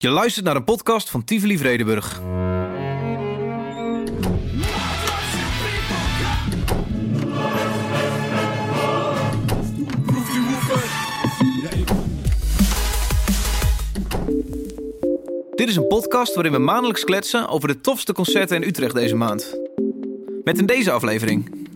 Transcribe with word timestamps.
Je 0.00 0.08
luistert 0.08 0.44
naar 0.44 0.56
een 0.56 0.64
podcast 0.64 1.10
van 1.10 1.24
Tivoli 1.24 1.58
Vredenburg. 1.58 2.20
Dit 15.54 15.68
is 15.68 15.76
een 15.76 15.86
podcast 15.86 16.34
waarin 16.34 16.52
we 16.52 16.58
maandelijks 16.58 17.04
kletsen 17.04 17.48
over 17.48 17.68
de 17.68 17.80
tofste 17.80 18.12
concerten 18.12 18.56
in 18.56 18.68
Utrecht 18.68 18.94
deze 18.94 19.14
maand. 19.14 19.58
Met 20.44 20.58
in 20.58 20.66
deze 20.66 20.90
aflevering. 20.90 21.66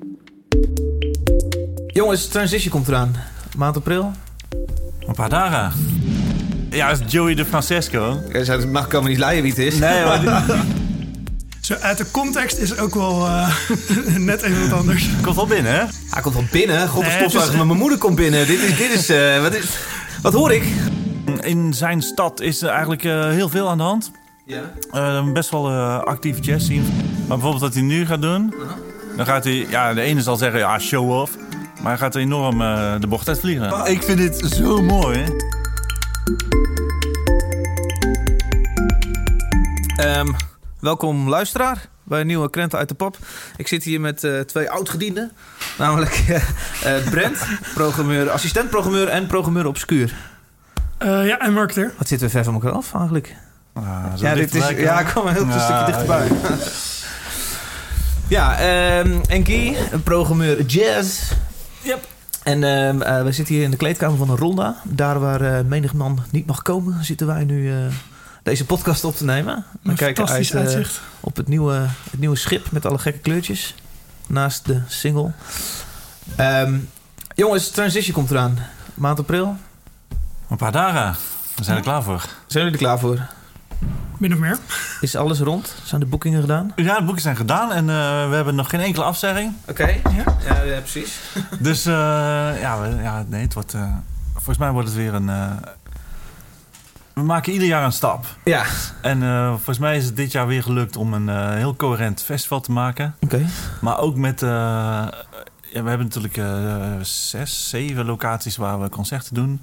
Jongens, 1.86 2.28
Transition 2.28 2.72
komt 2.72 2.88
eraan. 2.88 3.14
Maand 3.56 3.76
april. 3.76 4.12
Een 5.00 5.14
paar 5.14 5.28
dagen. 5.28 6.01
Ja, 6.72 6.88
dat 6.88 7.00
is 7.06 7.12
Joey 7.12 7.34
de 7.34 7.44
Francesco. 7.44 8.22
Het 8.28 8.72
mag 8.72 8.86
komen 8.86 9.10
niet 9.10 9.18
leiden 9.18 9.42
wie 9.42 9.52
het 9.52 9.60
is. 9.60 9.78
Nee, 9.78 10.04
maar 10.04 10.42
Zo, 11.60 11.74
uit 11.74 11.98
de 11.98 12.10
context 12.10 12.58
is 12.58 12.76
ook 12.78 12.94
wel 12.94 13.26
eh, 13.26 13.48
net 14.16 14.42
even 14.42 14.68
wat 14.70 14.78
anders. 14.78 15.08
komt 15.22 15.36
wel 15.36 15.46
binnen, 15.46 15.72
hè? 15.72 15.84
Hij 16.10 16.22
komt 16.22 16.34
wel 16.34 16.44
binnen. 16.50 16.88
God, 16.88 17.02
Nee, 17.02 17.24
is- 17.24 17.32
van 17.32 17.66
mijn 17.66 17.78
moeder 17.78 17.98
komt 17.98 18.16
binnen. 18.16 18.46
Dit 18.46 18.60
is, 18.60 18.76
dit 18.76 18.90
is, 18.90 19.08
eh, 19.08 19.40
wat, 19.42 19.54
is 19.54 19.76
wat 20.22 20.32
hoor 20.32 20.52
ik? 20.52 20.64
In 21.40 21.74
zijn 21.74 22.02
stad 22.02 22.40
is 22.40 22.62
er 22.62 22.68
eigenlijk 22.68 23.04
eh, 23.04 23.28
heel 23.28 23.48
veel 23.48 23.68
aan 23.68 23.76
de 23.78 23.82
hand. 23.84 24.10
Ja. 24.46 24.60
Eh, 24.92 25.32
best 25.32 25.50
wel 25.50 25.68
eh, 25.68 25.98
actieve 26.02 26.40
jazz 26.40 26.64
scene. 26.64 26.80
Maar 26.82 27.26
bijvoorbeeld 27.26 27.60
wat 27.62 27.74
hij 27.74 27.82
nu 27.82 28.06
gaat 28.06 28.22
doen... 28.22 28.54
Dan 29.16 29.26
gaat 29.26 29.44
hij... 29.44 29.66
Ja, 29.70 29.94
de 29.94 30.00
ene 30.00 30.22
zal 30.22 30.36
zeggen, 30.36 30.58
ja, 30.60 30.78
show 30.78 31.10
off. 31.10 31.36
Maar 31.82 31.90
hij 31.90 31.98
gaat 31.98 32.14
enorm 32.14 32.60
eh, 32.62 32.92
de 33.00 33.06
bocht 33.06 33.28
uitvliegen. 33.28 33.86
Ik 33.86 34.02
vind 34.02 34.18
dit 34.18 34.52
zo 34.56 34.82
mooi, 34.82 35.18
hè? 35.18 35.24
Ehm, 39.96 40.26
welkom 40.80 41.28
luisteraar 41.28 41.86
bij 42.04 42.20
een 42.20 42.26
nieuwe 42.26 42.50
Krenten 42.50 42.78
uit 42.78 42.88
de 42.88 42.94
Pop. 42.94 43.16
Ik 43.56 43.68
zit 43.68 43.84
hier 43.84 44.00
met 44.00 44.24
eh, 44.24 44.40
twee 44.40 44.70
oud-gedienden. 44.70 45.32
Namelijk 45.78 46.10
eh, 46.28 46.96
eh, 46.96 47.10
Brent, 47.10 47.38
programmeur, 47.74 48.30
assistent-programmeur 48.30 49.08
en 49.08 49.26
programmeur 49.26 49.66
obscuur. 49.66 50.14
Eh, 50.98 51.26
ja, 51.26 51.38
en 51.40 51.52
marketeer. 51.52 51.92
Wat 51.98 52.08
zitten 52.08 52.26
we 52.26 52.32
ver 52.32 52.44
van 52.44 52.54
elkaar 52.54 52.72
af 52.72 52.94
eigenlijk? 52.94 53.34
Ah, 53.72 54.04
Ja, 54.16 54.34
dit 54.34 54.54
is, 54.54 54.68
ja, 54.68 55.02
komen. 55.02 55.12
kom 55.14 55.26
heel 55.32 55.42
een 55.42 55.48
Ja, 55.48 55.58
stukje 55.58 55.84
dichterbij. 55.86 56.28
ja, 58.28 58.58
ehm, 58.58 59.18
en 59.28 59.46
Guy, 59.46 59.76
een 59.90 60.02
programmeur 60.02 60.62
jazz. 60.62 61.32
Yep. 61.82 62.04
En 62.42 62.64
ehm, 62.64 63.02
eh, 63.02 63.22
we 63.22 63.32
zitten 63.32 63.54
hier 63.54 63.64
in 63.64 63.70
de 63.70 63.76
kleedkamer 63.76 64.18
van 64.18 64.30
een 64.30 64.36
Ronda. 64.36 64.76
Daar 64.84 65.20
waar 65.20 65.40
eh, 65.40 65.64
menig 65.64 65.92
man 65.92 66.18
niet 66.30 66.46
mag 66.46 66.62
komen, 66.62 67.04
zitten 67.04 67.26
wij 67.26 67.44
nu 67.44 67.72
eh, 67.72 67.76
deze 68.42 68.66
podcast 68.66 69.04
op 69.04 69.16
te 69.16 69.24
nemen. 69.24 69.64
We 69.82 69.90
Een 69.90 69.96
kijken 69.96 70.16
fantastisch 70.26 70.54
uit, 70.54 70.68
eh, 70.68 70.74
uitzicht. 70.74 71.00
op 71.20 71.36
het 71.36 71.48
nieuwe, 71.48 71.72
het 72.10 72.20
nieuwe 72.20 72.36
schip 72.36 72.70
met 72.70 72.86
alle 72.86 72.98
gekke 72.98 73.18
kleurtjes. 73.18 73.74
Naast 74.26 74.66
de 74.66 74.80
single. 74.86 75.30
Ehm, 76.36 76.78
jongens, 77.34 77.70
Transition 77.70 78.14
komt 78.14 78.30
eraan. 78.30 78.58
Maand 78.94 79.18
april. 79.18 79.56
Een 80.50 80.56
paar 80.56 80.72
dagen. 80.72 81.16
We 81.56 81.64
zijn 81.64 81.76
er 81.76 81.82
klaar 81.82 82.02
voor. 82.02 82.20
Zijn 82.46 82.64
jullie 82.64 82.72
er 82.72 82.84
klaar 82.84 82.98
voor? 82.98 83.26
Min 84.18 84.32
of 84.32 84.38
meer. 84.38 84.58
Is 85.00 85.16
alles 85.16 85.40
rond? 85.40 85.74
Zijn 85.84 86.00
de 86.00 86.06
boekingen 86.06 86.40
gedaan? 86.40 86.72
Ja, 86.76 86.98
de 86.98 87.04
boeken 87.04 87.22
zijn 87.22 87.36
gedaan 87.36 87.72
en 87.72 87.88
eh, 87.90 88.28
we 88.28 88.34
hebben 88.34 88.54
nog 88.54 88.70
geen 88.70 88.80
enkele 88.80 89.04
afzegging. 89.04 89.52
Oké. 89.68 89.86
Ja. 89.86 90.36
Ja, 90.48 90.62
ja, 90.62 90.78
precies. 90.80 91.18
Dus 91.60 91.86
eh, 91.86 91.92
ja, 92.60 92.80
we- 92.80 93.02
ja, 93.02 93.24
nee, 93.28 93.42
het 93.42 93.54
wordt, 93.54 93.74
eh, 93.74 93.94
volgens 94.32 94.58
mij 94.58 94.70
wordt 94.70 94.88
het 94.88 94.96
weer 94.96 95.14
een... 95.14 95.28
eh, 95.28 95.50
we 97.12 97.22
maken 97.22 97.52
ieder 97.52 97.68
jaar 97.68 97.84
een 97.84 97.92
stap. 97.92 98.26
Ja. 98.44 98.64
En 99.02 99.22
eh, 99.22 99.48
volgens 99.48 99.78
mij 99.78 99.96
is 99.96 100.04
het 100.04 100.16
dit 100.16 100.32
jaar 100.32 100.46
weer 100.46 100.62
gelukt 100.62 100.96
om 100.96 101.14
een 101.14 101.28
eh, 101.28 101.50
heel 101.50 101.76
coherent 101.76 102.22
festival 102.22 102.60
te 102.60 102.72
maken. 102.72 103.14
Oké. 103.20 103.46
Maar 103.80 103.98
ook 103.98 104.16
met... 104.16 104.42
eh, 104.42 104.48
ja, 104.48 105.82
we 105.82 105.88
hebben 105.88 106.06
natuurlijk 106.06 106.36
eh, 106.36 106.76
zes, 107.00 107.68
zeven 107.68 108.04
locaties 108.04 108.56
waar 108.56 108.80
we 108.80 108.88
concerten 108.88 109.34
doen. 109.34 109.60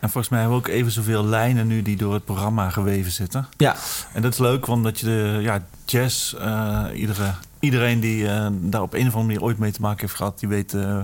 En 0.00 0.10
volgens 0.10 0.28
mij 0.28 0.40
hebben 0.40 0.58
we 0.58 0.64
ook 0.64 0.74
even 0.74 0.92
zoveel 0.92 1.24
lijnen 1.24 1.66
nu 1.66 1.82
die 1.82 1.96
door 1.96 2.14
het 2.14 2.24
programma 2.24 2.70
geweven 2.70 3.12
zitten. 3.12 3.46
Ja. 3.56 3.76
En 4.12 4.22
dat 4.22 4.32
is 4.32 4.38
leuk, 4.38 4.66
omdat 4.66 5.00
je 5.00 5.06
de 5.06 5.38
ja, 5.42 5.62
jazz... 5.84 6.34
eh, 6.34 6.84
iedere, 6.94 7.34
iedereen 7.60 8.00
die 8.00 8.28
eh, 8.28 8.46
daar 8.52 8.82
op 8.82 8.94
een 8.94 9.06
of 9.06 9.14
andere 9.14 9.24
manier 9.24 9.42
ooit 9.42 9.58
mee 9.58 9.72
te 9.72 9.80
maken 9.80 10.00
heeft 10.00 10.14
gehad... 10.14 10.38
die 10.38 10.48
weet 10.48 10.74
eh, 10.74 10.98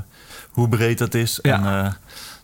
hoe 0.50 0.68
breed 0.68 0.98
dat 0.98 1.14
is. 1.14 1.38
Ja. 1.42 1.84
En 1.84 1.96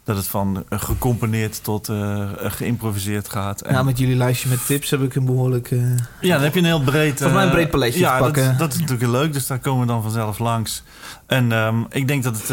dat 0.09 0.17
het 0.17 0.29
van 0.29 0.65
eh, 0.69 0.81
gecomponeerd 0.81 1.65
tot 1.65 1.89
eh, 1.89 2.29
geïmproviseerd 2.37 3.29
gaat. 3.29 3.61
En, 3.61 3.75
Ja, 3.75 3.83
met 3.83 3.99
jullie 3.99 4.17
lijstje 4.17 4.49
met 4.49 4.67
tips 4.67 4.91
heb 4.91 5.03
ik 5.03 5.15
een 5.15 5.25
behoorlijk... 5.25 5.71
eh, 5.71 5.79
ja, 6.21 6.35
dan 6.35 6.43
heb 6.43 6.55
je 6.55 6.59
een 6.59 6.65
heel 6.67 6.83
breed... 6.83 7.19
Volgens 7.19 7.33
mij 7.33 7.45
een 7.45 7.51
breed 7.51 7.71
paletje 7.71 7.99
ja, 7.99 8.17
te 8.17 8.23
pakken. 8.23 8.45
Dat, 8.45 8.59
dat 8.59 8.73
is 8.73 8.81
natuurlijk 8.81 9.11
leuk, 9.11 9.33
dus 9.33 9.47
daar 9.47 9.59
komen 9.59 9.81
we 9.81 9.93
dan 9.93 10.03
vanzelf 10.03 10.39
langs. 10.39 10.83
En 11.27 11.53
ehm, 11.53 11.81
ik 11.91 12.09
denk 12.09 12.23
dat 12.23 12.43
het 12.43 12.49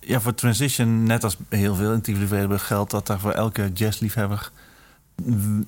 ja, 0.00 0.20
voor 0.20 0.34
Transition, 0.34 1.02
net 1.02 1.24
als 1.24 1.36
heel 1.48 1.74
veel 1.74 1.92
in 1.92 2.00
Tivoli 2.00 2.26
Vredenburg, 2.26 2.66
geldt 2.66 2.90
dat 2.90 3.06
daar 3.06 3.20
voor 3.20 3.32
elke 3.32 3.70
jazzliefhebber 3.74 4.50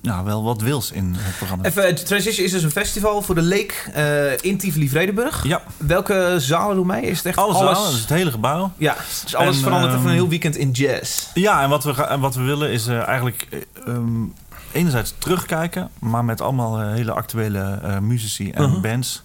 nou, 0.01 0.25
wel 0.25 0.43
wat 0.43 0.61
wils 0.61 0.91
in 0.91 1.15
het 1.17 1.37
programma. 1.37 1.63
Even, 1.63 2.05
Transition 2.05 2.45
is 2.45 2.51
dus 2.51 2.63
een 2.63 2.71
festival 2.71 3.21
voor 3.21 3.35
de 3.35 3.41
Leek 3.41 3.89
eh 3.93 4.43
in 4.43 4.57
Tivoli 4.57 4.89
Vredenburg. 4.89 5.43
Ja, 5.43 5.61
Welke 5.77 6.35
zalen 6.37 6.75
doen 6.75 6.87
mee? 6.87 7.01
Is 7.01 7.17
het 7.17 7.25
echt 7.25 7.37
alles, 7.37 7.55
alles? 7.57 7.91
dus 7.91 7.99
het 7.99 8.09
hele 8.09 8.31
gebouw. 8.31 8.71
Ja, 8.77 8.95
dus 9.23 9.35
alles 9.35 9.55
En, 9.55 9.61
verandert 9.63 9.93
ehm, 9.93 10.01
van 10.01 10.09
een 10.11 10.15
heel 10.17 10.29
weekend 10.29 10.55
in 10.55 10.71
jazz. 10.71 11.27
Ja, 11.33 11.61
en 11.63 11.69
wat 11.69 11.83
we, 11.83 12.03
en 12.03 12.19
wat 12.19 12.35
we 12.35 12.41
willen 12.41 12.69
is 12.71 12.87
eh, 12.87 13.07
eigenlijk 13.07 13.47
eh, 13.49 13.59
ehm, 13.93 14.23
enerzijds 14.71 15.13
terugkijken, 15.17 15.89
maar 15.99 16.25
met 16.25 16.41
allemaal 16.41 16.79
hele 16.89 17.11
actuele 17.11 17.79
muzici 18.01 18.51
en 18.51 18.63
Uh-huh. 18.63 18.81
bands. 18.81 19.23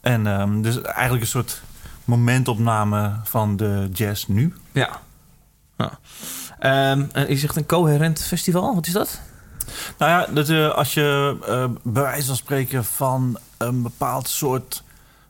En 0.00 0.26
ehm, 0.26 0.62
dus 0.62 0.82
eigenlijk 0.82 1.22
een 1.22 1.30
soort 1.30 1.62
momentopname 2.04 3.12
van 3.24 3.56
de 3.56 3.88
jazz 3.92 4.26
nu. 4.26 4.54
Ja. 4.72 5.00
ja. 5.76 5.98
Ehm, 6.58 7.04
en 7.12 7.28
je 7.28 7.36
zegt 7.36 7.56
een 7.56 7.66
coherent 7.66 8.22
festival. 8.22 8.74
Wat 8.74 8.86
is 8.86 8.92
dat? 8.92 9.20
Nou 9.98 10.10
ja, 10.10 10.26
dat, 10.34 10.48
eh, 10.48 10.68
als 10.70 10.94
je 10.94 11.36
eh, 11.46 11.64
bij 11.82 12.02
wijze 12.02 12.26
van 12.26 12.36
spreken 12.36 12.84
van 12.84 13.38
een 13.58 13.82
bepaald 13.82 14.28
soort 14.28 14.82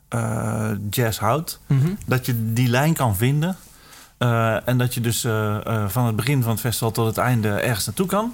eh, 0.07 0.69
jazz 0.89 1.19
houdt, 1.19 1.59
dat 2.05 2.25
je 2.25 2.53
die 2.53 2.67
lijn 2.69 2.93
kan 2.93 3.15
vinden. 3.15 3.57
Eh, 4.17 4.67
en 4.67 4.77
dat 4.77 4.93
je 4.93 5.01
dus 5.01 5.21
van 5.87 6.05
het 6.05 6.15
begin 6.15 6.41
van 6.41 6.51
het 6.51 6.59
festival 6.59 6.91
tot 6.91 7.05
het 7.05 7.17
einde 7.17 7.49
ergens 7.49 7.85
naartoe 7.85 8.07
kan. 8.07 8.31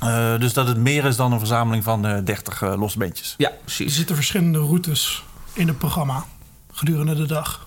Eh, 0.00 0.38
dus 0.38 0.52
dat 0.52 0.68
het 0.68 0.76
meer 0.76 1.04
is 1.04 1.16
dan 1.16 1.32
een 1.32 1.38
verzameling 1.38 1.84
van 1.84 2.06
eh 2.06 2.24
30 2.24 2.62
eh, 2.62 2.74
losse 2.78 2.98
bandjes. 2.98 3.34
Ja, 3.38 3.48
Er 3.50 3.54
precies. 3.64 3.94
zitten 3.96 4.14
verschillende 4.16 4.58
routes 4.58 5.24
in 5.52 5.68
het 5.68 5.78
programma 5.78 6.24
gedurende 6.72 7.14
de 7.14 7.26
dag. 7.26 7.66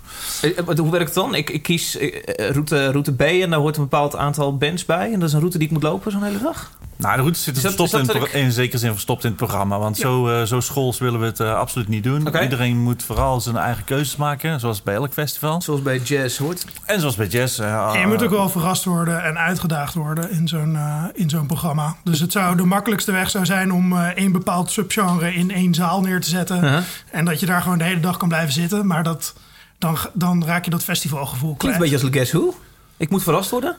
Hoe 0.77 0.89
werkt 0.91 1.05
het 1.05 1.13
dan? 1.13 1.35
Ik, 1.35 1.49
ik 1.49 1.63
kies 1.63 1.97
route, 2.37 2.91
route 2.91 3.13
B 3.13 3.21
en 3.21 3.49
daar 3.49 3.59
hoort 3.59 3.77
een 3.77 3.83
bepaald 3.83 4.15
aantal 4.15 4.57
bands 4.57 4.85
bij. 4.85 5.13
En 5.13 5.19
dat 5.19 5.27
is 5.27 5.33
een 5.33 5.39
route 5.39 5.57
die 5.57 5.67
ik 5.67 5.73
moet 5.73 5.83
lopen 5.83 6.11
zo'n 6.11 6.23
hele 6.23 6.39
dag. 6.41 6.71
Nou, 6.97 7.15
de 7.15 7.21
route 7.21 7.39
zit 7.39 7.55
Is 7.55 7.61
dat- 7.61 7.73
verstopt 7.75 8.07
is 8.07 8.13
dat 8.19 8.27
in, 8.33 8.39
in 8.41 8.51
zekere 8.51 8.77
zin 8.77 8.91
verstopt 8.91 9.23
in 9.23 9.29
het 9.29 9.37
programma. 9.37 9.79
Want 9.79 9.97
Ja. 9.97 10.01
zo, 10.03 10.27
eh, 10.27 10.43
zo 10.43 10.59
schools 10.59 10.97
willen 10.99 11.19
we 11.19 11.25
het 11.25 11.39
eh, 11.39 11.53
absoluut 11.55 11.87
niet 11.87 12.03
doen. 12.03 12.41
Iedereen 12.41 12.77
moet 12.77 13.03
vooral 13.03 13.41
zijn 13.41 13.57
eigen 13.57 13.83
keuzes 13.83 14.15
maken, 14.15 14.59
zoals 14.59 14.83
bij 14.83 14.95
elk 14.95 15.13
festival. 15.13 15.61
Zoals 15.61 15.81
bij 15.81 15.97
jazz 15.99 16.37
hoort. 16.37 16.65
En 16.85 16.99
zoals 16.99 17.15
bij 17.15 17.27
jazz. 17.27 17.59
eh, 17.59 17.93
En 17.93 17.99
je 17.99 18.07
moet 18.07 18.23
ook 18.23 18.29
wel 18.29 18.49
verrast 18.49 18.83
worden 18.83 19.23
en 19.23 19.37
uitgedaagd 19.37 19.93
worden 19.93 20.31
in 20.31 20.47
zo'n 20.47 20.77
in 21.13 21.29
zo'n 21.29 21.45
programma. 21.47 21.95
Dus 22.03 22.19
het 22.19 22.31
zou 22.31 22.55
de 22.57 22.65
makkelijkste 22.65 23.11
weg 23.11 23.29
zou 23.29 23.45
zijn 23.45 23.71
om 23.73 23.93
eh 23.93 24.07
één 24.07 24.31
bepaald 24.31 24.71
subgenre 24.71 25.33
in 25.33 25.51
één 25.51 25.73
zaal 25.73 26.01
neer 26.01 26.21
te 26.21 26.29
zetten. 26.29 26.63
Uh-huh. 26.63 26.79
En 27.11 27.25
dat 27.25 27.39
je 27.39 27.45
daar 27.45 27.61
gewoon 27.61 27.77
de 27.77 27.83
hele 27.83 27.99
dag 27.99 28.17
kan 28.17 28.27
blijven 28.27 28.53
zitten. 28.53 28.87
Maar 28.87 29.03
dat, 29.03 29.33
dan, 29.77 29.97
dan 30.13 30.45
raak 30.45 30.63
je 30.65 30.71
dat 30.71 30.83
festivalgevoel 30.83 31.55
Klinkt 31.55 31.77
kwijt. 31.77 31.93
een 31.93 31.99
beetje 32.09 32.17
als 32.19 32.29
Guess 32.31 32.31
Who. 32.31 32.63
Ik 32.97 33.09
moet 33.09 33.23
verrast 33.23 33.49
worden. 33.49 33.75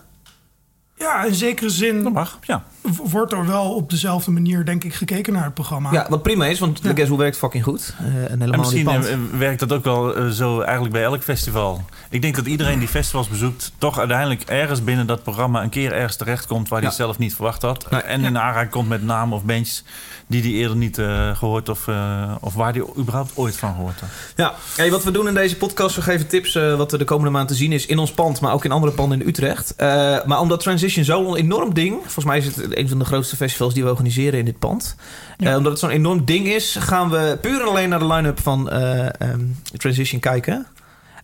Ja, 0.98 1.25
in 1.25 1.34
zekere 1.34 1.69
zin 1.70 2.03
Dat 2.03 2.12
mag, 2.12 2.38
ja. 2.41 2.62
wordt 3.02 3.32
er 3.32 3.46
wel 3.46 3.75
op 3.75 3.90
dezelfde 3.90 4.31
manier, 4.31 4.64
denk 4.64 4.84
ik, 4.84 4.94
gekeken 4.94 5.32
naar 5.32 5.44
het 5.44 5.55
programma. 5.55 5.93
Ja, 5.93 6.06
wat 6.08 6.23
prima 6.23 6.46
is, 6.46 6.58
want 6.58 6.81
Ja. 6.82 6.93
Guess 6.94 7.08
Who 7.08 7.17
werkt 7.19 7.37
fucking 7.37 7.64
goed. 7.64 7.94
Eh, 7.99 8.05
en 8.06 8.14
helemaal 8.40 8.52
En 8.52 8.58
misschien 8.58 8.88
eh, 8.88 9.38
werkt 9.38 9.61
dat 9.61 9.73
ook 9.73 9.84
wel 9.84 10.14
eh, 10.17 10.28
zo 10.28 10.61
eigenlijk 10.61 10.93
bij 10.93 11.02
elk 11.02 11.23
festival. 11.23 11.84
Ik 12.11 12.23
denk 12.23 12.37
dat 12.37 12.46
iedereen 12.46 12.78
die 12.78 12.88
festivals 12.88 13.28
bezoekt... 13.28 13.73
toch 13.78 13.99
uiteindelijk 13.99 14.43
ergens 14.43 14.84
binnen 14.84 15.06
dat 15.06 15.23
programma... 15.23 15.62
een 15.62 15.69
keer 15.69 15.93
ergens 15.93 16.17
terechtkomt 16.17 16.69
waar 16.69 16.81
hij 16.81 16.88
Ja. 16.88 16.94
zelf 16.94 17.19
niet 17.19 17.34
verwacht 17.34 17.62
had. 17.62 17.90
Nee. 17.90 18.00
En 18.00 18.25
in 18.25 18.38
aanraking 18.38 18.70
komt 18.70 18.88
met 18.88 19.02
namen 19.02 19.37
of 19.37 19.44
bandjes... 19.44 19.84
die 20.28 20.42
hij 20.42 20.50
eerder 20.50 20.76
niet 20.76 20.98
eh, 20.98 21.36
gehoord 21.36 21.69
of, 21.69 21.88
eh, 21.88 22.34
of 22.40 22.54
waar 22.54 22.72
hij 22.72 22.84
überhaupt 22.98 23.32
ooit 23.34 23.56
van 23.56 23.75
gehoord 23.75 24.00
had. 24.00 24.08
Ja, 24.36 24.54
hey, 24.76 24.90
wat 24.90 25.04
we 25.04 25.10
doen 25.10 25.28
in 25.28 25.34
deze 25.34 25.56
podcast, 25.56 25.96
we 25.96 26.02
geven 26.02 26.26
tips 26.26 26.54
eh, 26.54 26.76
wat 26.76 26.92
er 26.92 26.98
de 26.98 27.04
komende 27.04 27.30
maand 27.30 27.48
te 27.48 27.54
zien 27.54 27.72
is 27.72 27.86
in 27.86 27.98
ons 27.98 28.12
pand, 28.12 28.40
maar 28.40 28.52
ook 28.52 28.64
in 28.64 28.72
andere 28.72 28.92
panden 28.92 29.20
in 29.20 29.28
Utrecht. 29.28 29.75
Eh, 29.76 29.86
maar 30.25 30.40
omdat 30.40 30.60
Transition 30.60 31.04
zo'n 31.04 31.36
enorm 31.36 31.75
ding, 31.75 31.94
volgens 32.02 32.25
mij 32.25 32.38
is 32.38 32.44
het 32.44 32.76
een 32.76 32.88
van 32.88 32.98
de 32.98 33.04
grootste 33.04 33.36
festivals 33.36 33.75
die 33.75 33.82
we 33.82 33.90
organiseren 33.90 34.38
in 34.38 34.44
dit 34.44 34.58
pand. 34.58 34.96
Ja. 35.36 35.50
Eh, 35.50 35.56
omdat 35.56 35.72
het 35.72 35.80
zo'n 35.80 35.90
enorm 35.90 36.25
ding 36.25 36.46
is, 36.46 36.76
gaan 36.78 37.10
we 37.10 37.38
puur 37.40 37.60
en 37.60 37.69
alleen 37.69 37.88
naar 37.88 37.98
de 37.98 38.06
line-up 38.06 38.40
van 38.40 38.70
eh, 38.70 39.20
ehm, 39.20 39.40
Transition 39.76 40.20
kijken. 40.20 40.66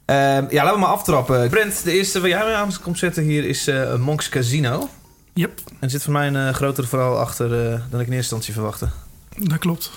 Ehm, 0.05 0.45
ja, 0.51 0.63
laten 0.63 0.73
we 0.73 0.79
maar 0.79 0.89
aftrappen. 0.89 1.49
Brent, 1.49 1.85
de 1.85 1.93
eerste 1.93 2.21
waar 2.21 2.29
jij 2.29 2.45
mee 2.45 2.55
aan 2.55 2.73
komt 2.83 2.99
zetten 2.99 3.23
hier 3.23 3.45
is 3.45 3.67
eh, 3.67 3.95
Monks 3.97 4.29
Casino. 4.29 4.89
Yep, 5.35 5.61
En 5.67 5.77
er 5.81 5.91
zit 5.91 6.03
voor 6.03 6.13
mij 6.13 6.27
een 6.27 6.37
eh, 6.49 6.55
grotere 6.55 6.87
verhaal 6.87 7.19
achter 7.21 7.73
eh, 7.73 7.81
dan 7.91 8.01
ik 8.01 8.07
in 8.07 8.13
eerste 8.13 8.15
instantie 8.35 8.53
verwachtte. 8.53 8.89
dat 9.37 9.59
klopt. 9.59 9.91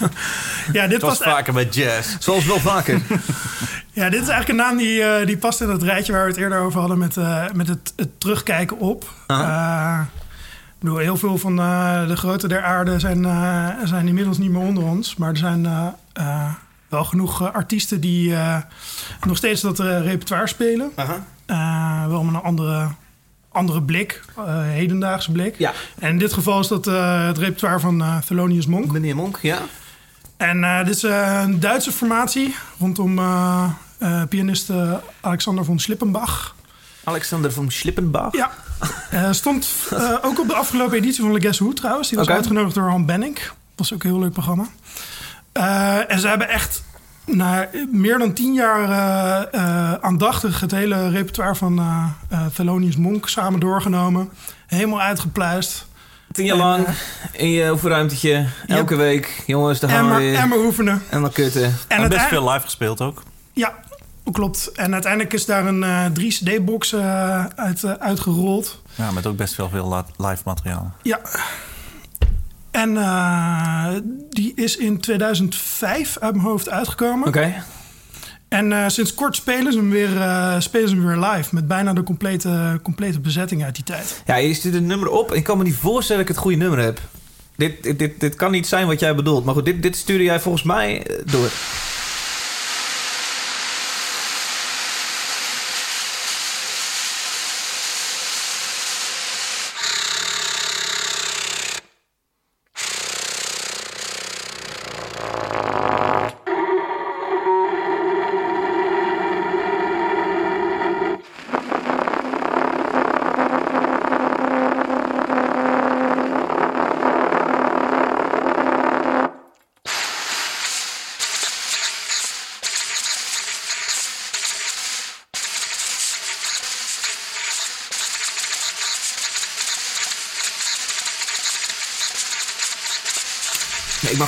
ja, 0.72 0.82
dit 0.82 0.92
Het 0.92 1.00
was 1.02 1.10
past, 1.18 1.20
e- 1.20 1.30
vaker 1.30 1.52
bij 1.52 1.68
jazz. 1.68 2.16
Zoals 2.18 2.46
wel 2.46 2.58
vaker. 2.60 2.94
ja, 4.00 4.10
dit 4.10 4.22
is 4.22 4.28
eigenlijk 4.28 4.48
een 4.48 4.56
naam 4.56 4.76
die, 4.76 5.02
eh, 5.02 5.26
die 5.26 5.36
past 5.38 5.60
in 5.60 5.68
het 5.68 5.82
rijtje 5.82 6.12
waar 6.12 6.22
we 6.24 6.28
het 6.30 6.38
eerder 6.40 6.58
over 6.58 6.80
hadden 6.80 6.98
met, 6.98 7.16
eh, 7.16 7.44
met 7.52 7.68
het, 7.68 7.92
het 7.96 8.20
terugkijken 8.20 8.78
op. 8.78 9.10
Eh, 9.26 10.00
ik 10.74 10.78
bedoel, 10.86 10.98
heel 10.98 11.16
veel 11.16 11.38
van 11.38 11.58
eh, 11.60 12.06
de 12.06 12.16
grote 12.16 12.48
der 12.48 12.62
aarde 12.62 12.98
zijn, 12.98 13.24
eh, 13.24 13.68
zijn 13.84 14.08
inmiddels 14.08 14.38
niet 14.38 14.50
meer 14.50 14.60
onder 14.62 14.82
ons. 14.84 15.16
Maar 15.16 15.30
er 15.30 15.36
zijn 15.36 15.94
wel 16.88 17.04
genoeg 17.04 17.52
artiesten 17.52 18.00
die 18.00 18.34
eh, 18.34 18.56
nog 19.26 19.36
steeds 19.36 19.60
dat 19.60 19.78
repertoire 19.78 20.46
spelen. 20.46 20.92
Aha. 20.94 21.24
Eh, 21.46 22.08
wel 22.08 22.22
met 22.24 22.34
een 22.34 22.40
andere, 22.42 22.88
andere 23.52 23.82
blik, 23.82 24.20
eh, 24.36 24.44
hedendaagse 24.62 25.32
blik. 25.32 25.58
Ja, 25.58 25.72
En 25.98 26.08
in 26.08 26.18
dit 26.18 26.32
geval 26.32 26.60
is 26.60 26.68
dat 26.68 26.86
eh, 26.86 27.26
het 27.26 27.38
repertoire 27.38 27.80
van 27.80 28.02
eh 28.02 28.16
Thelonious 28.18 28.66
Monk. 28.66 28.92
meneer 28.92 29.16
Monk, 29.16 29.38
ja. 29.42 29.58
En 30.36 30.84
dit 30.84 30.94
is 30.94 31.02
een 31.02 31.60
Duitse 31.60 31.92
formatie 31.92 32.54
rondom 32.78 33.20
pianist 34.28 34.70
Alexander 35.20 35.64
von 35.64 35.78
Slippenbach. 35.78 36.54
Alexander 37.04 37.52
van 37.52 37.70
Slippenbach. 37.70 38.32
Ja, 38.32 38.50
stond 39.32 39.68
ook 40.22 40.40
op 40.40 40.48
de 40.48 40.54
afgelopen 40.54 40.96
editie 40.96 41.22
van 41.22 41.32
Le 41.32 41.40
Guess 41.40 41.58
Who 41.58 41.72
trouwens. 41.72 42.08
Die 42.08 42.18
was 42.18 42.28
uitgenodigd 42.28 42.74
door 42.74 42.88
Han 42.88 43.06
Benning. 43.06 43.36
Dat 43.36 43.52
was 43.74 43.92
ook 43.92 44.02
een 44.02 44.10
heel 44.10 44.18
leuk 44.18 44.32
programma. 44.32 44.66
En 46.08 46.20
ze 46.20 46.28
hebben 46.28 46.48
echt 46.48 46.82
na 47.36 47.68
meer 47.90 48.18
dan 48.18 48.32
tien 48.32 48.52
jaar 48.54 48.90
eh, 48.90 49.60
eh, 49.60 49.92
aandachtig 50.00 50.60
het 50.60 50.70
hele 50.70 51.08
repertoire 51.08 51.54
van 51.54 51.78
eh 51.78 52.04
eh, 52.28 52.46
Thelonious 52.46 52.96
Monk 52.96 53.28
samen 53.28 53.60
doorgenomen. 53.60 54.30
Helemaal 54.66 55.00
uitgepluist. 55.00 55.86
Tien 56.32 56.44
jaar 56.44 56.56
lang 56.56 56.86
in 57.32 57.50
je 57.50 57.70
oefenruimtetje, 57.70 58.46
elke 58.66 58.96
week. 58.96 59.42
Jongens, 59.46 59.80
daar 59.80 59.90
gaan 59.90 59.98
En 59.98 60.04
we 60.04 60.10
maar, 60.10 60.20
weer. 60.20 60.34
en 60.34 60.48
maar 60.48 60.58
oefenen. 60.58 61.02
En 61.10 61.20
dan 61.20 61.32
kutten. 61.32 61.74
En 61.88 62.02
En 62.02 62.08
best 62.08 62.26
veel 62.26 62.50
live 62.50 62.64
gespeeld 62.64 63.00
ook. 63.00 63.22
Ja, 63.52 63.74
klopt. 64.32 64.72
En 64.72 64.92
uiteindelijk 64.92 65.32
is 65.32 65.44
daar 65.46 65.66
een 65.66 65.82
eh 65.82 66.04
3CD-box 66.04 66.92
eh, 66.92 67.44
uit, 67.44 68.00
uitgerold. 68.00 68.82
Ja, 68.94 69.10
met 69.10 69.26
ook 69.26 69.36
best 69.36 69.56
wel 69.56 69.68
veel 69.68 70.04
live 70.16 70.42
materiaal. 70.44 70.92
Ja. 71.02 71.20
En 72.80 72.96
eh, 72.96 73.88
die 74.30 74.52
is 74.54 74.76
in 74.76 75.00
2005 75.00 76.16
uit 76.20 76.34
mijn 76.34 76.46
hoofd 76.46 76.70
uitgekomen. 76.70 77.28
Oké. 77.28 77.64
En 78.48 78.72
eh, 78.72 78.88
sinds 78.88 79.14
kort 79.14 79.36
spelen 79.36 79.72
ze, 79.72 79.78
hem 79.78 79.90
weer, 79.90 80.20
eh, 80.20 80.60
spelen 80.60 80.88
ze 80.88 80.94
hem 80.94 81.06
weer 81.06 81.30
live. 81.30 81.54
Met 81.54 81.68
bijna 81.68 81.92
de 81.92 82.02
complete, 82.02 82.80
complete 82.82 83.20
bezetting 83.20 83.64
uit 83.64 83.74
die 83.74 83.84
tijd. 83.84 84.22
Ja, 84.26 84.36
je 84.36 84.54
stuurt 84.54 84.74
een 84.74 84.86
nummer 84.86 85.08
op 85.08 85.30
en 85.30 85.36
ik 85.36 85.44
kan 85.44 85.58
me 85.58 85.64
niet 85.64 85.74
voorstellen 85.74 86.22
dat 86.22 86.30
ik 86.30 86.36
het 86.36 86.44
goede 86.44 86.56
nummer 86.56 86.78
heb. 86.78 87.00
Dit, 87.56 87.98
dit, 87.98 88.20
dit, 88.20 88.34
kan 88.34 88.50
niet 88.50 88.66
zijn 88.66 88.86
wat 88.86 89.00
jij 89.00 89.14
bedoelt. 89.14 89.44
Maar 89.44 89.54
goed, 89.54 89.64
dit, 89.64 89.82
dit 89.82 89.96
stuurde 89.96 90.24
jij 90.24 90.40
volgens 90.40 90.62
mij 90.62 91.06
door. 91.24 91.50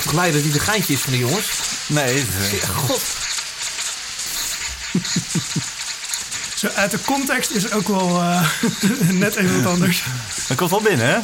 Mag 0.05 0.13
toch 0.13 0.21
leiden 0.21 0.43
dat 0.43 0.53
dit 0.53 0.61
een 0.61 0.67
geintje 0.67 0.93
is 0.93 1.01
van 1.01 1.13
de 1.13 1.19
jongens? 1.19 1.49
Nee, 1.87 2.25
het 2.29 2.69
God. 2.69 3.01
Zo 6.57 6.69
uit 6.75 6.91
de 6.91 7.01
context 7.05 7.51
is 7.51 7.73
ook 7.73 7.89
wel 7.89 8.21
eh, 8.21 8.49
net 9.25 9.35
even 9.37 9.63
wat 9.63 9.73
anders. 9.73 10.05
dat 10.49 10.57
komt 10.57 10.71
wel 10.71 10.81
binnen, 10.81 11.07
hè? 11.07 11.19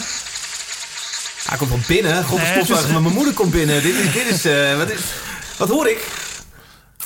Hij 1.44 1.56
komt 1.58 1.70
van 1.70 1.82
binnen. 1.86 2.25
God, 2.25 2.38
de 2.38 2.42
Nee, 2.44 2.52
stofzuiger 2.52 2.75
het 2.76 2.86
is- 2.86 2.92
van 2.92 3.02
mijn 3.02 3.14
moeder 3.14 3.34
komt 3.34 3.50
binnen. 3.50 3.82
Dit 3.82 3.94
is, 3.94 4.12
dit 4.12 4.26
is, 4.26 4.44
eh, 4.44 4.76
wat 4.76 4.90
is... 4.90 5.00
Wat 5.56 5.69
hoor 5.69 5.88
ik? 5.88 6.06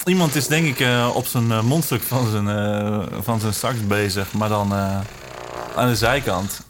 Iemand 0.04 0.34
is 0.34 0.46
denk 0.46 0.66
ik 0.66 0.80
eh, 0.80 1.10
op 1.14 1.26
zijn 1.26 1.64
mondstuk 1.64 2.02
van 2.08 2.30
zijn, 2.30 2.48
eh, 2.48 2.98
van 3.22 3.40
zijn 3.40 3.54
sax 3.54 3.74
bezig, 3.86 4.32
maar 4.32 4.48
dan 4.48 4.72
eh, 4.72 4.98
aan 5.76 5.88
de 5.88 5.96
zijkant. 5.96 6.60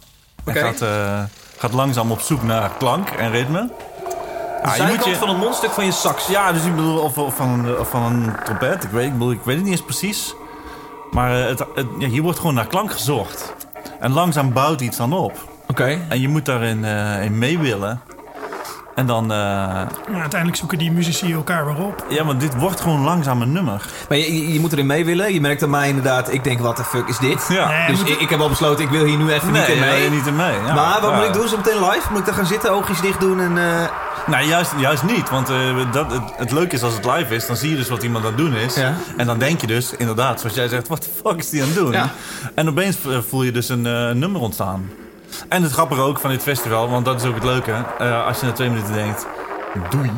Gaat, 0.47 0.81
eh, 0.83 1.23
gaat 1.59 1.73
langzaam 1.73 2.11
op 2.11 2.21
zoek 2.21 2.43
naar 2.43 2.71
klank 2.79 3.09
en 3.09 3.31
ritme. 3.31 3.71
De 4.63 4.69
moet 4.69 4.77
zijkant 4.77 5.05
je- 5.05 5.17
van 5.17 5.29
een 5.29 5.37
mondstuk 5.39 5.71
van 5.71 5.85
je 5.85 5.93
sax. 5.93 6.27
Ja, 6.27 6.53
dus 6.53 6.65
ik 6.65 6.77
bedoel, 6.77 6.99
of, 6.99 7.19
of 7.19 7.37
van, 7.37 7.49
een, 7.49 7.79
of 7.79 7.91
van 7.91 8.03
een 8.03 8.33
trompet. 8.45 8.85
Ik 8.85 8.91
weet, 8.91 9.07
ik, 9.07 9.13
bedoel, 9.13 9.31
ik 9.31 9.41
weet 9.45 9.55
het 9.57 9.65
niet 9.65 9.73
eens 9.73 9.83
precies. 9.85 10.35
Maar 11.11 11.41
eh, 11.41 11.47
het, 11.49 11.59
het, 11.75 11.87
ja, 11.99 12.09
hier 12.09 12.23
wordt 12.23 12.39
gewoon 12.39 12.55
naar 12.55 12.67
klank 12.67 12.93
gezocht. 12.93 13.55
En 14.01 14.13
langzaam 14.13 14.53
bouwt 14.53 14.81
iets 14.81 14.97
dan 14.97 15.13
op. 15.13 15.33
Oké. 15.69 15.99
En 16.09 16.21
je 16.21 16.29
moet 16.29 16.45
daarin 16.45 16.85
eh, 16.85 17.25
in 17.25 17.39
mee 17.39 17.59
willen. 17.59 18.01
En 18.95 19.07
dan... 19.07 19.23
eh, 19.23 19.29
Maar 19.29 20.21
uiteindelijk 20.21 20.57
zoeken 20.57 20.79
die 20.79 20.93
muzici 20.93 21.33
elkaar 21.33 21.67
weer 21.67 21.77
op. 21.85 22.05
ja, 22.09 22.25
maar 22.25 22.39
dit 22.39 22.55
wordt 22.59 22.81
gewoon 22.81 23.01
langzaam 23.01 23.43
een 23.43 23.53
nummer. 23.53 23.87
Maar 24.09 24.19
je, 24.19 24.53
je, 24.53 24.61
moet 24.61 24.73
erin 24.73 24.87
mee 24.87 25.05
willen. 25.05 25.33
Je 25.35 25.41
merkt 25.41 25.63
aan 25.63 25.71
mij 25.71 25.89
inderdaad, 25.89 26.33
ik 26.33 26.45
denk, 26.45 26.61
wat 26.61 26.77
de 26.77 26.85
fuck 26.85 27.09
is 27.09 27.19
dit? 27.19 27.47
Ja. 27.49 27.69
Nee, 27.69 27.87
Dus 27.87 27.99
moet- 27.99 28.09
ik, 28.09 28.21
ik 28.21 28.29
heb 28.29 28.41
al 28.41 28.49
besloten, 28.49 28.85
ik 28.85 28.91
wil 28.91 29.05
hier 29.05 29.17
nu 29.19 29.33
even 29.33 29.53
niet 29.53 29.69
in 29.69 29.79
mee. 29.81 29.91
nee, 30.01 30.11
niet 30.11 30.27
in 30.27 30.37
mee. 30.37 30.53
Ja, 30.67 30.75
maar 30.75 31.01
wat 31.01 31.11
ja. 31.11 31.17
moet 31.17 31.27
ik 31.27 31.33
doen 31.33 31.49
zo 31.49 31.57
meteen 31.57 31.79
live? 31.91 32.07
Moet 32.11 32.19
ik 32.19 32.25
daar 32.27 32.35
gaan 32.35 32.47
zitten, 32.47 32.71
oogjes 32.73 33.01
dicht 33.01 33.21
doen 33.21 33.41
en... 33.41 33.59
eh, 33.59 33.89
Nou, 34.27 34.45
juist, 34.47 34.73
juist 34.79 35.03
niet. 35.03 35.31
Want 35.31 35.51
eh, 35.51 35.57
dat, 35.93 36.13
het, 36.13 36.23
het 36.37 36.51
leuke 36.53 36.75
is 36.75 36.83
als 36.83 36.95
het 36.95 37.05
live 37.05 37.35
is, 37.35 37.47
dan 37.47 37.57
zie 37.57 37.71
je 37.71 37.77
dus 37.77 37.89
wat 37.89 38.03
iemand 38.03 38.25
aan 38.25 38.31
het 38.31 38.39
doen 38.41 38.55
is. 38.55 38.75
Ja. 38.75 38.95
En 39.17 39.27
dan 39.27 39.39
denk 39.39 39.61
je 39.61 39.67
dus, 39.67 39.95
inderdaad, 39.97 40.41
zoals 40.41 40.57
jij 40.57 40.69
zegt, 40.69 40.89
wat 40.89 41.03
de 41.03 41.09
fuck 41.25 41.39
is 41.39 41.51
die 41.51 41.61
aan 41.63 41.67
het 41.69 41.77
doen? 41.77 41.93
Ja. 41.93 42.09
En 42.55 42.69
opeens 42.69 42.97
voel 43.29 43.43
je 43.43 43.53
dus 43.53 43.69
een 43.69 43.83
nummer 44.19 44.41
ontstaan. 44.41 44.91
En 45.49 45.63
het 45.63 45.73
grappige 45.73 46.01
ook 46.01 46.21
van 46.21 46.31
dit 46.31 46.43
festival, 46.43 46.89
want 46.89 47.05
dat 47.05 47.21
is 47.23 47.29
ook 47.29 47.35
het 47.35 47.45
leuke. 47.45 47.85
eh, 47.99 48.27
als 48.27 48.41
je 48.41 48.47
na 48.47 48.53
twee 48.53 48.69
minuten 48.71 48.93
denkt, 48.93 49.27
doei, 49.91 50.11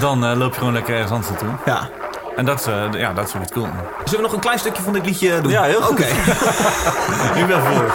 dan 0.00 0.24
eh, 0.24 0.36
loop 0.36 0.52
je 0.52 0.58
gewoon 0.58 0.72
lekker 0.72 0.94
ergens 0.94 1.12
anders 1.12 1.30
naartoe. 1.30 1.48
ja. 1.64 1.88
En 2.36 2.44
dat 2.44 2.60
is, 2.60 2.66
eh, 2.66 2.84
ja, 2.92 3.12
dat 3.12 3.28
is 3.28 3.34
ook 3.34 3.40
het 3.40 3.52
cool. 3.52 3.66
Zullen 4.04 4.16
we 4.16 4.22
nog 4.22 4.32
een 4.32 4.40
klein 4.40 4.58
stukje 4.58 4.82
van 4.82 4.92
dit 4.92 5.04
liedje 5.06 5.40
doen? 5.40 5.50
Ja, 5.52 5.62
heel 5.62 5.80
goed. 5.82 5.90
Oké. 6.00 6.04
Ik 7.40 7.46
ben 7.46 7.60
voor. 7.62 7.92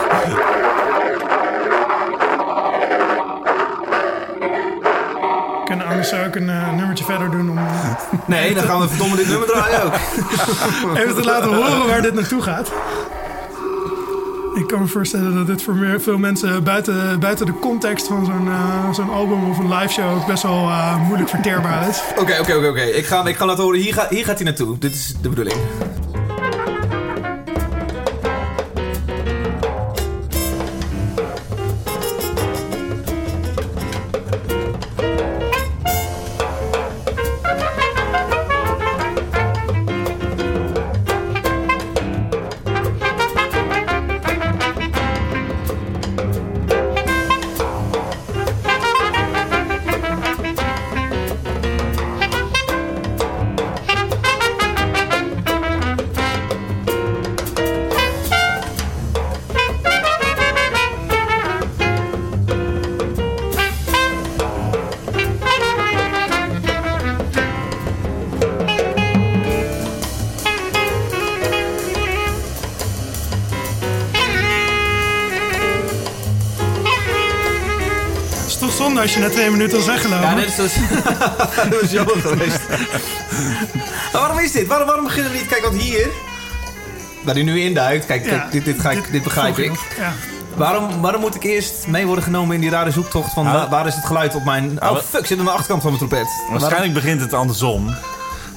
We 5.60 5.70
kunnen 5.70 5.86
anders 5.88 6.14
ook 6.14 6.36
een 6.36 6.50
eh, 6.50 6.72
nummertje 6.74 7.06
verder 7.06 7.32
doen 7.32 7.50
om 7.50 7.60
Nee, 8.26 8.54
dan 8.54 8.64
gaan 8.64 8.80
we 8.80 8.88
verdomme 8.88 9.16
dit 9.16 9.28
nummer 9.28 9.48
draaien 9.48 9.84
ook. 9.84 9.94
even 10.98 11.16
te 11.16 11.24
laten 11.24 11.54
horen 11.56 11.88
waar 11.88 12.02
dit 12.02 12.14
naartoe 12.14 12.42
gaat. 12.42 12.72
Ik 14.54 14.68
kan 14.68 14.80
me 14.80 14.88
voorstellen 14.88 15.36
dat 15.36 15.48
dit 15.48 15.62
voor 15.62 16.00
veel 16.00 16.18
mensen 16.18 16.64
buiten, 16.64 17.20
buiten 17.20 17.46
de 17.46 17.60
context 17.60 18.08
van 18.08 18.26
zo'n 18.26 18.48
eh, 18.48 18.94
zo'n 18.94 19.10
album 19.10 19.50
of 19.50 19.58
een 19.58 19.74
live 19.74 19.94
show 19.94 20.16
ook 20.16 20.26
best 20.26 20.44
wel 20.44 20.70
eh, 20.70 21.08
moeilijk 21.08 21.30
verteerbaar 21.30 21.90
is. 21.90 22.02
Oké, 22.18 22.38
oké, 22.40 22.56
oké. 22.56 22.68
oké. 22.68 22.82
Ik 22.82 23.06
ga 23.06 23.26
ik 23.26 23.36
ga 23.36 23.46
laten 23.46 23.64
horen, 23.64 23.80
hier, 23.80 23.94
ga, 23.94 24.08
hier 24.10 24.26
gaat 24.26 24.36
hij 24.36 24.46
naartoe. 24.46 24.78
Dit 24.78 24.94
is 24.94 25.14
de 25.22 25.30
bedoeling. 25.30 25.56
Als 79.04 79.14
je 79.14 79.20
na 79.20 79.30
twee 79.30 79.50
minuten 79.50 79.78
al 79.80 79.86
weggelopen. 79.86 80.30
Ja, 80.30 80.34
net 80.34 80.52
zoals... 80.52 80.74
dat 81.70 81.82
was 81.82 81.92
jammer 81.92 82.18
geweest. 82.18 82.60
maar 84.12 84.22
waarom 84.22 84.40
is 84.40 84.52
dit? 84.52 84.68
Waarom, 84.68 84.88
waarom 84.88 85.06
beginnen 85.06 85.32
we 85.32 85.38
niet... 85.38 85.48
Kijk, 85.48 85.62
want 85.62 85.82
hier... 85.82 86.08
Waar 87.24 87.34
hij 87.34 87.44
nu 87.44 87.60
induikt. 87.62 88.06
Kijk, 88.06 88.26
Ja, 88.26 88.30
kijk, 88.30 88.52
dit, 88.52 88.66
dit, 88.66 88.80
ga 88.80 88.92
ik, 88.92 89.12
dit 89.12 89.24
begrijp 89.24 89.58
ik. 89.58 89.72
Waarom, 90.56 91.02
waarom 91.02 91.22
moet 91.22 91.36
ik 91.36 91.44
eerst 91.44 91.88
mee 91.88 92.06
worden 92.06 92.24
genomen 92.24 92.56
in 92.56 92.62
die 92.62 92.70
rare 92.70 92.92
zoektocht 92.92 93.34
van... 93.34 93.44
Ja. 93.44 93.52
waar, 93.54 93.70
waar 93.70 93.88
is 93.88 93.96
het 93.96 94.06
geluid 94.06 94.36
op 94.36 94.44
mijn... 94.44 94.72
Oh, 94.84 94.92
Ja, 94.92 95.02
fuck, 95.10 95.26
zit 95.26 95.40
aan 95.40 95.46
de 95.46 95.52
achterkant 95.52 95.82
van 95.82 95.92
mijn 95.92 96.08
trompet. 96.08 96.30
Waarschijnlijk 96.52 96.94
begint 96.94 97.22
het 97.22 97.34
andersom. 97.34 97.96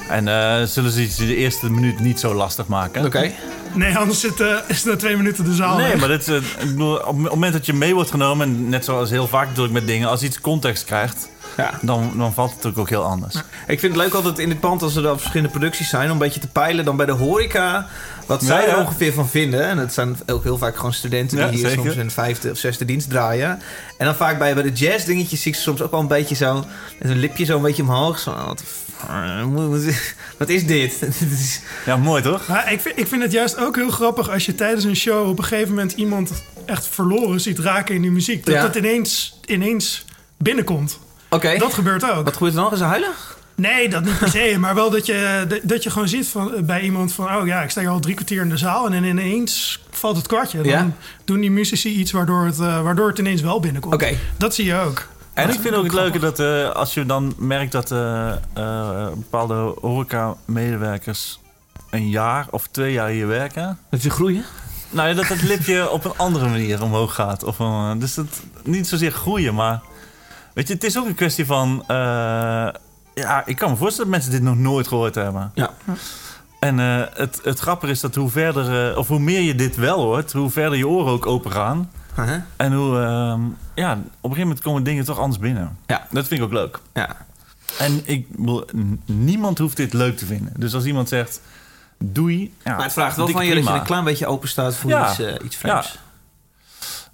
En 0.08 0.28
eh, 0.28 0.62
zullen 0.66 0.90
ze 0.90 1.00
het 1.00 1.16
de 1.16 1.36
eerste 1.36 1.70
minuut 1.70 2.00
niet 2.00 2.20
zo 2.20 2.34
lastig 2.34 2.66
maken. 2.66 3.04
Oké. 3.04 3.30
Nee, 3.72 3.96
anders 3.96 4.20
zit, 4.20 4.40
eh, 4.40 4.54
is 4.66 4.84
na 4.84 4.96
twee 4.96 5.16
minuten 5.16 5.44
de 5.44 5.54
zaal 5.54 5.76
Nee, 5.78 5.96
maar 5.96 6.08
dit, 6.08 6.20
is, 6.20 6.28
eh, 6.28 6.36
ik 6.36 6.70
bedoel, 6.70 6.96
op 6.96 7.22
het 7.22 7.30
moment 7.30 7.52
dat 7.52 7.66
je 7.66 7.72
mee 7.72 7.94
wordt 7.94 8.10
genomen... 8.10 8.46
en 8.48 8.68
net 8.68 8.84
zoals 8.84 9.10
heel 9.10 9.28
vaak 9.28 9.46
natuurlijk 9.46 9.74
met 9.74 9.86
dingen... 9.86 10.08
als 10.08 10.22
iets 10.22 10.40
context 10.40 10.84
krijgt, 10.84 11.28
Ja. 11.56 11.70
dan, 11.82 12.12
dan 12.16 12.34
valt 12.34 12.48
het 12.50 12.56
natuurlijk 12.56 12.78
ook 12.78 12.88
heel 12.88 13.04
anders. 13.04 13.34
Ik 13.66 13.80
vind 13.80 13.94
het 13.94 14.02
leuk 14.02 14.14
altijd 14.14 14.38
in 14.38 14.48
dit 14.48 14.60
pand 14.60 14.82
als 14.82 14.96
er 14.96 15.02
dan 15.02 15.16
verschillende 15.18 15.50
producties 15.52 15.88
zijn... 15.88 16.04
om 16.06 16.10
een 16.12 16.18
beetje 16.18 16.40
te 16.40 16.48
peilen 16.48 16.84
dan 16.84 16.96
bij 16.96 17.06
de 17.06 17.12
horeca... 17.12 17.86
wat 18.26 18.40
Ja, 18.40 18.46
zij 18.46 18.62
er 18.68 18.76
ja. 18.76 18.80
ongeveer 18.80 19.12
van 19.12 19.28
vinden. 19.28 19.66
En 19.68 19.78
het 19.78 19.92
zijn 19.92 20.16
ook 20.26 20.42
heel 20.42 20.58
vaak 20.58 20.76
gewoon 20.76 20.92
studenten... 20.92 21.36
die 21.36 21.46
Ja, 21.46 21.52
hier 21.52 21.68
zeker. 21.68 21.82
soms 21.84 21.94
hun 21.94 22.10
vijfde 22.10 22.50
of 22.50 22.58
zesde 22.58 22.84
dienst 22.84 23.10
draaien. 23.10 23.60
En 23.98 24.06
dan 24.06 24.14
vaak 24.14 24.38
bij, 24.38 24.54
bij 24.54 24.62
de 24.62 24.72
jazz 24.72 25.04
dingetjes 25.04 25.42
zie 25.42 25.50
ik 25.50 25.56
ze 25.56 25.62
soms 25.62 25.82
ook 25.82 25.90
wel 25.90 26.00
een 26.00 26.06
beetje 26.08 26.34
zo... 26.34 26.64
met 26.98 27.10
een 27.10 27.18
lipje 27.18 27.44
zo 27.44 27.56
een 27.56 27.62
beetje 27.62 27.82
omhoog. 27.82 28.18
Zo, 28.18 28.34
wat, 28.46 28.62
wat, 29.52 29.82
wat 30.38 30.48
is 30.48 30.66
dit? 30.66 31.00
Dit 31.18 31.30
is- 31.30 31.60
Ja, 31.86 31.96
mooi 31.96 32.22
toch? 32.22 32.46
Maar 32.48 32.72
ik 32.72 32.80
vind, 32.80 32.98
ik 32.98 33.06
vind 33.06 33.22
het 33.22 33.32
juist 33.32 33.56
ook 33.58 33.76
heel 33.76 33.90
grappig 33.90 34.30
als 34.30 34.46
je 34.46 34.54
tijdens 34.54 34.84
een 34.84 34.96
show 34.96 35.28
op 35.28 35.38
een 35.38 35.44
gegeven 35.44 35.68
moment 35.68 35.92
iemand 35.92 36.32
echt 36.66 36.86
verloren 36.88 37.40
ziet 37.40 37.58
raken 37.58 37.94
in 37.94 38.02
die 38.02 38.10
muziek. 38.10 38.46
Dat 38.46 38.54
Ja. 38.54 38.62
dat 38.62 38.74
ineens, 38.76 39.40
ineens 39.44 40.04
binnenkomt. 40.38 40.98
Oké. 41.30 41.58
Dat 41.58 41.74
gebeurt 41.74 42.10
ook. 42.10 42.24
Wat 42.24 42.32
gebeurt 42.36 42.52
er 42.54 42.58
dan? 42.60 42.68
Gaan 42.68 42.78
ze 42.78 42.84
huilen? 42.84 43.10
Nee, 43.54 43.88
dat 43.88 44.04
niet 44.04 44.18
per 44.18 44.28
se. 44.38 44.56
Maar 44.58 44.74
wel 44.74 44.90
dat 44.90 45.06
je, 45.06 45.44
dat- 45.48 45.60
dat 45.62 45.82
je 45.82 45.90
gewoon 45.90 46.08
ziet 46.08 46.26
van, 46.28 46.52
bij 46.66 46.80
iemand 46.80 47.12
van... 47.12 47.36
oh 47.36 47.46
ja, 47.46 47.62
ik 47.62 47.70
sta 47.70 47.80
hier 47.80 47.90
al 47.90 48.00
drie 48.00 48.14
kwartier 48.14 48.42
in 48.42 48.48
de 48.48 48.56
zaal... 48.56 48.86
en 48.90 49.04
ineens 49.04 49.80
valt 49.90 50.16
het 50.16 50.26
kwartje. 50.26 50.56
Dan 50.62 50.66
Ja. 50.66 50.90
doen 51.24 51.40
die 51.40 51.50
muzici 51.50 51.88
iets 51.94 52.10
waardoor 52.12 52.44
het, 52.44 52.58
eh, 52.60 52.82
waardoor 52.82 53.08
het 53.08 53.18
ineens 53.18 53.40
wel 53.40 53.60
binnenkomt. 53.60 53.94
Oké. 53.94 54.16
Dat 54.36 54.54
zie 54.54 54.64
je 54.64 54.74
ook. 54.74 55.06
En 55.36 55.50
ik 55.50 55.60
vind 55.60 55.74
ook 55.74 55.84
het 55.84 55.92
leuke 55.92 56.18
dat 56.18 56.38
eh, 56.38 56.70
als 56.70 56.94
je 56.94 57.06
dan 57.06 57.34
merkt 57.38 57.72
dat 57.72 57.90
eh, 57.90 58.32
eh, 58.32 59.08
bepaalde 59.08 59.74
horeca-medewerkers 59.80 61.40
een 61.90 62.08
jaar 62.08 62.46
of 62.50 62.66
twee 62.70 62.92
jaar 62.92 63.08
hier 63.08 63.26
werken. 63.26 63.78
Dat 63.90 64.00
ze 64.00 64.10
groeien? 64.10 64.44
Nou 64.90 65.08
ja, 65.08 65.14
dat 65.14 65.28
het 65.28 65.42
lipje 65.42 65.90
op 65.96 66.04
een 66.04 66.16
andere 66.16 66.48
manier 66.48 66.82
omhoog 66.82 67.14
gaat. 67.14 67.44
Of 67.44 67.58
een, 67.58 67.98
dus 67.98 68.14
dat 68.14 68.42
niet 68.62 68.88
zozeer 68.88 69.10
groeien, 69.10 69.54
maar 69.54 69.80
weet 70.54 70.68
je, 70.68 70.74
het 70.74 70.84
is 70.84 70.98
ook 70.98 71.06
een 71.06 71.14
kwestie 71.14 71.46
van. 71.46 71.84
ja, 73.14 73.42
ik 73.46 73.56
kan 73.56 73.70
me 73.70 73.76
voorstellen 73.76 74.10
dat 74.10 74.20
mensen 74.20 74.30
dit 74.30 74.42
nog 74.42 74.58
nooit 74.58 74.88
gehoord 74.88 75.14
hebben. 75.14 75.50
Ja. 75.54 75.70
En 76.60 76.78
het, 76.78 77.40
het 77.42 77.58
grappige 77.58 77.92
is 77.92 78.00
dat 78.00 78.14
hoe 78.14 78.30
verder, 78.30 78.96
of 78.98 79.08
hoe 79.08 79.18
meer 79.18 79.40
je 79.40 79.54
dit 79.54 79.76
wel 79.76 80.00
hoort, 80.00 80.32
hoe 80.32 80.50
verder 80.50 80.78
je 80.78 80.88
oren 80.88 81.12
ook 81.12 81.26
open 81.26 81.52
gaan. 81.52 81.90
En 82.56 82.72
hoe, 82.72 82.98
ehm, 82.98 83.40
ja, 83.74 83.92
op 83.92 83.98
een 84.02 84.08
gegeven 84.22 84.40
moment 84.40 84.60
komen 84.60 84.82
dingen 84.82 85.04
toch 85.04 85.18
anders 85.18 85.38
binnen. 85.40 85.78
Ja. 85.86 86.06
Dat 86.10 86.26
vind 86.26 86.40
ik 86.40 86.46
ook 86.46 86.52
leuk. 86.52 86.78
Ja. 86.94 87.16
En 87.78 88.00
ik, 88.04 88.26
niemand 89.04 89.58
hoeft 89.58 89.76
dit 89.76 89.92
leuk 89.92 90.16
te 90.16 90.26
vinden. 90.26 90.52
Dus 90.56 90.74
als 90.74 90.84
iemand 90.84 91.08
zegt, 91.08 91.40
doei. 91.98 92.54
Ja, 92.64 92.74
Maar 92.74 92.84
het 92.84 92.92
vraagt 92.92 93.16
wel 93.16 93.28
van 93.28 93.46
je 93.46 93.54
dat 93.54 93.64
je 93.64 93.70
een 93.70 93.82
klein 93.82 94.04
beetje 94.04 94.26
open 94.26 94.48
staat 94.48 94.76
voor 94.76 94.90
Ja. 94.90 95.10
iets, 95.10 95.20
iets 95.44 95.56
vreemds. 95.56 95.92
Ja. 95.92 96.00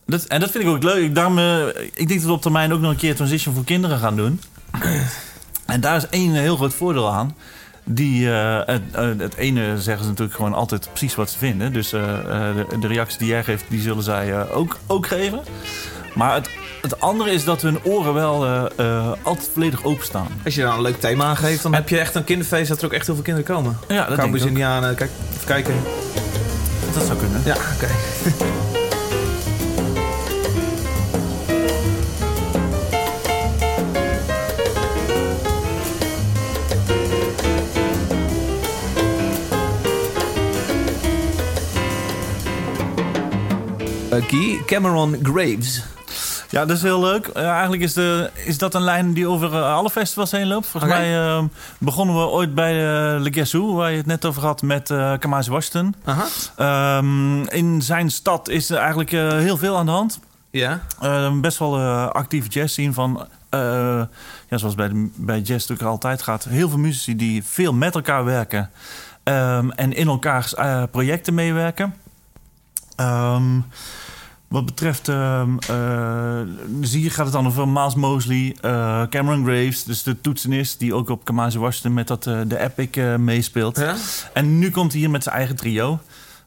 Dat, 0.06 0.24
en 0.24 0.40
dat 0.40 0.50
vind 0.50 0.64
ik 0.64 0.70
ook 0.70 0.82
leuk. 0.82 1.14
Daarom, 1.14 1.38
eh, 1.38 1.66
ik 1.94 2.08
denk 2.08 2.20
dat 2.20 2.22
we 2.22 2.32
op 2.32 2.42
termijn 2.42 2.72
ook 2.72 2.80
nog 2.80 2.90
een 2.90 2.96
keer 2.96 3.14
Transition 3.16 3.54
voor 3.54 3.64
kinderen 3.64 3.98
gaan 3.98 4.16
doen. 4.16 4.40
en 5.66 5.80
daar 5.80 5.96
is 5.96 6.08
één 6.08 6.32
heel 6.32 6.56
groot 6.56 6.74
voordeel 6.74 7.12
aan. 7.12 7.36
Die, 7.84 8.32
eh, 8.32 8.60
het, 8.66 8.82
eh, 8.92 9.08
het 9.18 9.34
ene 9.34 9.80
zeggen 9.80 10.04
ze 10.04 10.10
natuurlijk 10.10 10.36
gewoon 10.36 10.54
altijd 10.54 10.88
precies 10.88 11.14
wat 11.14 11.30
ze 11.30 11.38
vinden. 11.38 11.72
Dus 11.72 11.92
eh, 11.92 12.02
de, 12.54 12.78
de 12.78 12.86
reacties 12.86 13.18
die 13.18 13.28
jij 13.28 13.44
geeft, 13.44 13.64
die 13.68 13.80
zullen 13.80 14.02
zij 14.02 14.50
ook, 14.50 14.78
ook 14.86 15.06
geven. 15.06 15.40
Maar 16.14 16.34
het, 16.34 16.48
het 16.82 17.00
andere 17.00 17.30
is 17.30 17.44
dat 17.44 17.62
hun 17.62 17.84
oren 17.84 18.14
wel 18.14 18.46
altijd 19.22 19.50
volledig 19.52 19.84
openstaan. 19.84 20.28
Als 20.44 20.54
je 20.54 20.62
daar 20.62 20.74
een 20.74 20.82
leuk 20.82 21.00
thema 21.00 21.24
aan 21.24 21.36
geeft, 21.36 21.62
dan 21.62 21.74
heb 21.74 21.88
je 21.88 21.98
echt 21.98 22.14
een 22.14 22.24
kinderfeest 22.24 22.68
dat 22.68 22.78
er 22.78 22.84
ook 22.84 22.92
echt 22.92 23.06
heel 23.06 23.14
veel 23.14 23.24
kinderen 23.24 23.54
komen. 23.54 23.78
Ja, 23.88 24.06
dat 24.06 24.16
denk 24.16 24.36
ik. 24.36 24.42
Indianen, 24.42 24.94
kijk, 24.94 25.10
even 25.32 25.46
kijken. 25.46 25.74
Dat 26.94 27.04
zou 27.04 27.18
kunnen. 27.18 27.42
Ja, 27.44 27.56
oké. 27.74 27.86
Eh, 27.86 28.46
Guy 44.20 44.62
Cameron 44.66 45.16
Graves. 45.22 45.82
Ja, 46.50 46.64
dat 46.64 46.76
is 46.76 46.82
heel 46.82 47.00
leuk. 47.00 47.26
Eh, 47.26 47.48
eigenlijk 47.48 47.82
is, 47.82 47.92
de, 47.92 48.30
is 48.34 48.58
dat 48.58 48.74
een 48.74 48.82
lijn 48.82 49.12
die 49.12 49.26
over 49.28 49.54
eh, 49.54 49.74
alle 49.74 49.90
festivals 49.90 50.30
heen 50.30 50.46
loopt. 50.46 50.66
Volgens 50.66 50.92
mij 50.92 51.18
eh, 51.18 51.42
begonnen 51.78 52.16
we 52.16 52.20
ooit 52.26 52.54
bij 52.54 52.72
de 52.72 53.16
Le 53.20 53.32
Guess 53.32 53.52
Who, 53.52 53.74
waar 53.74 53.90
je 53.90 53.96
het 53.96 54.06
net 54.06 54.24
over 54.24 54.42
had, 54.42 54.62
met 54.62 54.90
uh, 54.90 55.12
Kamasi 55.18 55.50
Washington. 55.50 55.94
Ehm, 56.56 57.42
in 57.42 57.82
zijn 57.82 58.10
stad 58.10 58.48
is 58.48 58.70
er 58.70 58.76
eigenlijk 58.76 59.12
eh, 59.12 59.28
heel 59.28 59.56
veel 59.56 59.76
aan 59.76 59.86
de 59.86 59.92
hand. 59.92 60.20
Ja. 60.50 60.80
Eh, 61.00 61.32
best 61.40 61.58
wel 61.58 61.76
eh, 61.78 62.08
actieve 62.08 62.48
jazz 62.48 62.74
zien 62.74 62.94
van... 62.94 63.26
eh, 63.50 63.60
ja, 64.48 64.56
zoals 64.58 64.74
bij, 64.74 64.88
de, 64.88 65.10
bij 65.16 65.36
jazz 65.38 65.50
natuurlijk 65.68 65.88
altijd 65.88 66.22
gaat. 66.22 66.44
Heel 66.44 66.68
veel 66.68 66.78
muzici 66.78 67.16
die 67.16 67.44
veel 67.44 67.72
met 67.72 67.94
elkaar 67.94 68.24
werken. 68.24 68.70
ehm, 69.22 69.70
en 69.70 69.92
in 69.92 70.06
elkaars 70.08 70.54
eh, 70.54 70.82
projecten 70.90 71.34
meewerken. 71.34 71.94
Ehm, 72.96 73.58
wat 74.52 74.66
betreft... 74.66 75.04
zie 76.80 77.02
je 77.02 77.10
gaat 77.10 77.24
het 77.24 77.32
dan 77.32 77.46
over 77.46 77.68
Miles 77.68 77.94
Mosley, 77.94 78.56
eh, 78.60 79.02
Cameron 79.10 79.44
Graves... 79.44 79.84
dus 79.84 80.02
de 80.02 80.20
toetsenist 80.20 80.78
die 80.78 80.94
ook 80.94 81.08
op 81.08 81.24
Kamasi 81.24 81.58
Washington... 81.58 81.94
met 81.94 82.06
dat, 82.06 82.26
eh, 82.26 82.40
de 82.46 82.58
Epic 82.58 83.18
meespeelt. 83.18 83.78
ja. 83.78 83.96
En 84.32 84.58
nu 84.58 84.70
komt 84.70 84.92
hij 84.92 85.00
hier 85.00 85.10
met 85.10 85.22
zijn 85.22 85.34
eigen 85.34 85.56
trio. 85.56 86.00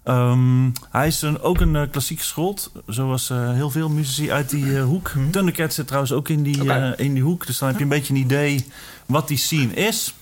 Ehm, 0.03 0.69
hij 0.91 1.07
is 1.07 1.21
een, 1.21 1.41
ook 1.41 1.59
een 1.59 1.89
klassiek 1.89 2.19
geschoold, 2.19 2.71
zoals 2.87 3.29
heel 3.29 3.69
veel 3.69 3.89
muzici 3.89 4.31
uit 4.31 4.49
die 4.49 4.79
hoek. 4.79 5.11
Thundercat 5.31 5.73
zit 5.73 5.87
trouwens 5.87 6.13
ook 6.13 6.29
in 6.29 6.43
die, 6.43 6.63
in 6.95 7.13
die 7.13 7.23
hoek, 7.23 7.45
dus 7.45 7.57
dan 7.57 7.67
heb 7.67 7.77
je 7.77 7.83
een 7.83 7.89
beetje 7.89 8.13
een 8.13 8.19
idee 8.19 8.67
wat 9.05 9.27
die 9.27 9.37
scene 9.37 9.73
is. 9.73 10.13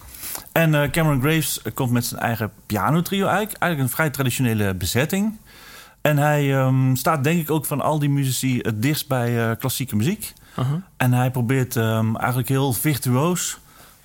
En 0.51 0.91
Cameron 0.91 1.21
Graves 1.21 1.61
komt 1.73 1.91
met 1.91 2.05
zijn 2.05 2.21
eigen 2.21 2.51
pianotrio 2.65 3.25
eigenlijk. 3.25 3.57
Eigenlijk 3.57 3.89
een 3.89 3.95
vrij 3.95 4.09
traditionele 4.09 4.73
bezetting. 4.73 5.37
En 6.03 6.17
hij 6.17 6.55
ehm, 6.57 6.95
staat 6.95 7.23
denk 7.23 7.41
ik 7.41 7.51
ook 7.51 7.65
van 7.65 7.81
al 7.81 7.99
die 7.99 8.09
muzici 8.09 8.59
het 8.61 8.81
dichtst 8.81 9.07
bij 9.07 9.49
eh, 9.49 9.57
klassieke 9.57 9.95
muziek. 9.95 10.33
En 10.97 11.13
hij 11.13 11.31
probeert 11.31 11.75
ehm, 11.75 12.15
eigenlijk 12.15 12.49
heel 12.49 12.73
virtuoos. 12.73 13.57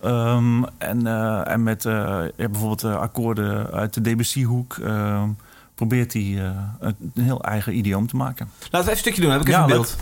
ehm, 0.02 0.62
en, 0.78 1.06
eh, 1.06 1.48
en 1.48 1.62
met 1.62 1.84
eh, 1.84 1.92
ja, 2.36 2.48
bijvoorbeeld 2.48 2.84
akkoorden 2.84 3.70
uit 3.70 3.94
de 3.94 4.00
Debussy-hoek. 4.00 4.76
ehm, 4.84 5.28
probeert 5.74 6.12
hij 6.12 6.52
een 6.80 6.96
heel 7.20 7.42
eigen 7.44 7.76
idioom 7.76 8.06
te 8.06 8.16
maken. 8.16 8.50
Laten 8.58 8.70
we 8.70 8.78
even 8.78 8.92
een 8.92 8.98
stukje 8.98 9.20
doen, 9.22 9.30
heb 9.30 9.40
ik 9.40 9.48
even 9.48 9.58
Ja, 9.60 9.66
een 9.66 9.72
beeld. 9.72 9.96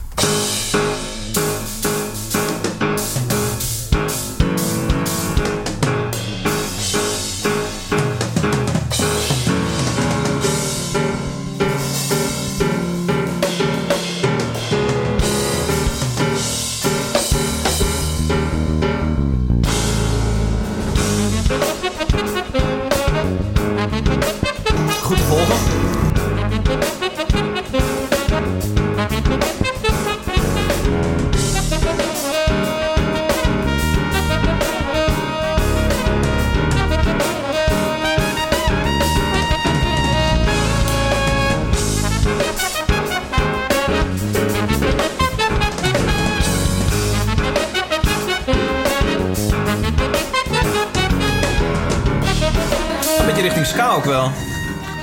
Ook 53.95 54.05
wel. 54.05 54.31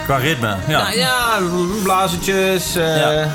Qua 0.04 0.18
ritme, 0.18 0.56
ja. 0.68 0.82
Nou 0.84 0.98
ja, 0.98 1.38
blazertjes. 1.84 2.76
eh, 2.76 2.98
Ja. 2.98 3.28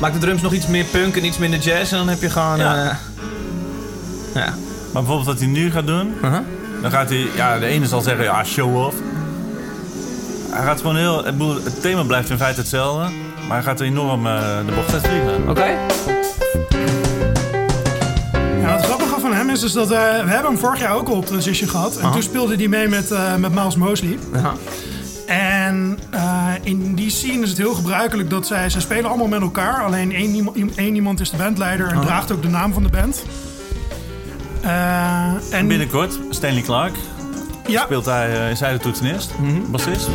Maak 0.00 0.12
de 0.12 0.18
drums 0.18 0.42
nog 0.42 0.52
iets 0.52 0.66
meer 0.66 0.84
punk 0.84 1.16
en 1.16 1.24
iets 1.24 1.38
minder 1.38 1.58
jazz. 1.58 1.92
En 1.92 1.98
dan 1.98 2.08
heb 2.08 2.20
je 2.20 2.30
gewoon... 2.30 2.58
Ja. 2.58 2.74
Ja. 2.74 2.98
ja. 4.34 4.44
Maar 4.92 5.02
bijvoorbeeld 5.02 5.26
wat 5.26 5.38
hij 5.38 5.46
nu 5.48 5.70
gaat 5.70 5.86
doen, 5.86 6.14
Uh-huh. 6.22 6.38
dan 6.82 6.90
gaat 6.90 7.08
hij... 7.08 7.26
Ja, 7.34 7.58
de 7.58 7.66
ene 7.66 7.86
zal 7.86 8.00
zeggen, 8.00 8.24
ja, 8.24 8.44
show 8.44 8.76
off. 8.86 8.96
Hij 10.50 10.64
gaat 10.64 10.80
gewoon 10.80 10.96
heel... 10.96 11.24
Het 11.64 11.80
thema 11.82 12.02
blijft 12.02 12.30
in 12.30 12.36
feite 12.38 12.60
hetzelfde. 12.60 13.10
Maar 13.48 13.56
hij 13.56 13.62
gaat 13.62 13.80
enorm 13.80 14.26
eh, 14.26 14.40
de 14.66 14.72
bocht 14.72 14.92
uitvliegen. 14.92 15.48
Oké. 15.48 15.64
Ja, 15.64 15.76
is 19.56 19.72
dus 19.72 19.72
dat... 19.72 19.90
eh, 19.90 19.98
we 19.98 20.30
hebben 20.30 20.50
hem 20.50 20.58
vorig 20.58 20.80
jaar 20.80 20.94
ook 20.94 21.08
al 21.08 21.14
op 21.16 21.26
Transition 21.26 21.68
gehad. 21.68 21.96
En 21.96 22.02
Aha. 22.04 22.12
toen 22.12 22.22
speelde 22.22 22.56
hij 22.56 22.68
mee 22.68 22.88
met, 22.88 23.10
eh, 23.10 23.34
met 23.36 23.54
Miles 23.54 23.76
Mosley. 23.76 24.18
Ja. 24.32 24.52
En 25.26 25.98
eh, 26.10 26.46
in 26.62 26.94
die 26.94 27.10
scene 27.10 27.42
is 27.42 27.48
het 27.48 27.58
heel 27.58 27.74
gebruikelijk 27.74 28.30
dat 28.30 28.46
zij... 28.46 28.70
Zij 28.70 28.80
spelen 28.80 29.04
allemaal 29.08 29.26
met 29.28 29.40
elkaar. 29.40 29.84
Alleen 29.84 30.12
één, 30.14 30.34
iemand- 30.34 30.56
één 30.76 30.94
iemand 30.94 31.20
is 31.20 31.30
de 31.30 31.36
bandleider 31.36 31.88
en 31.88 32.00
draagt 32.00 32.32
ook 32.32 32.42
de 32.42 32.48
naam 32.48 32.72
van 32.72 32.82
de 32.82 32.88
band. 32.88 33.22
En 35.50 35.66
Binnenkort, 35.68 36.18
Stanley 36.30 36.62
Clark. 36.62 36.94
ja, 37.66 37.82
Speelt 37.84 38.04
hij, 38.04 38.50
is 38.50 38.60
hij 38.60 38.72
de 38.72 38.78
toetsenist, 38.78 39.30
Mhm. 39.40 39.70
bassist. 39.70 40.08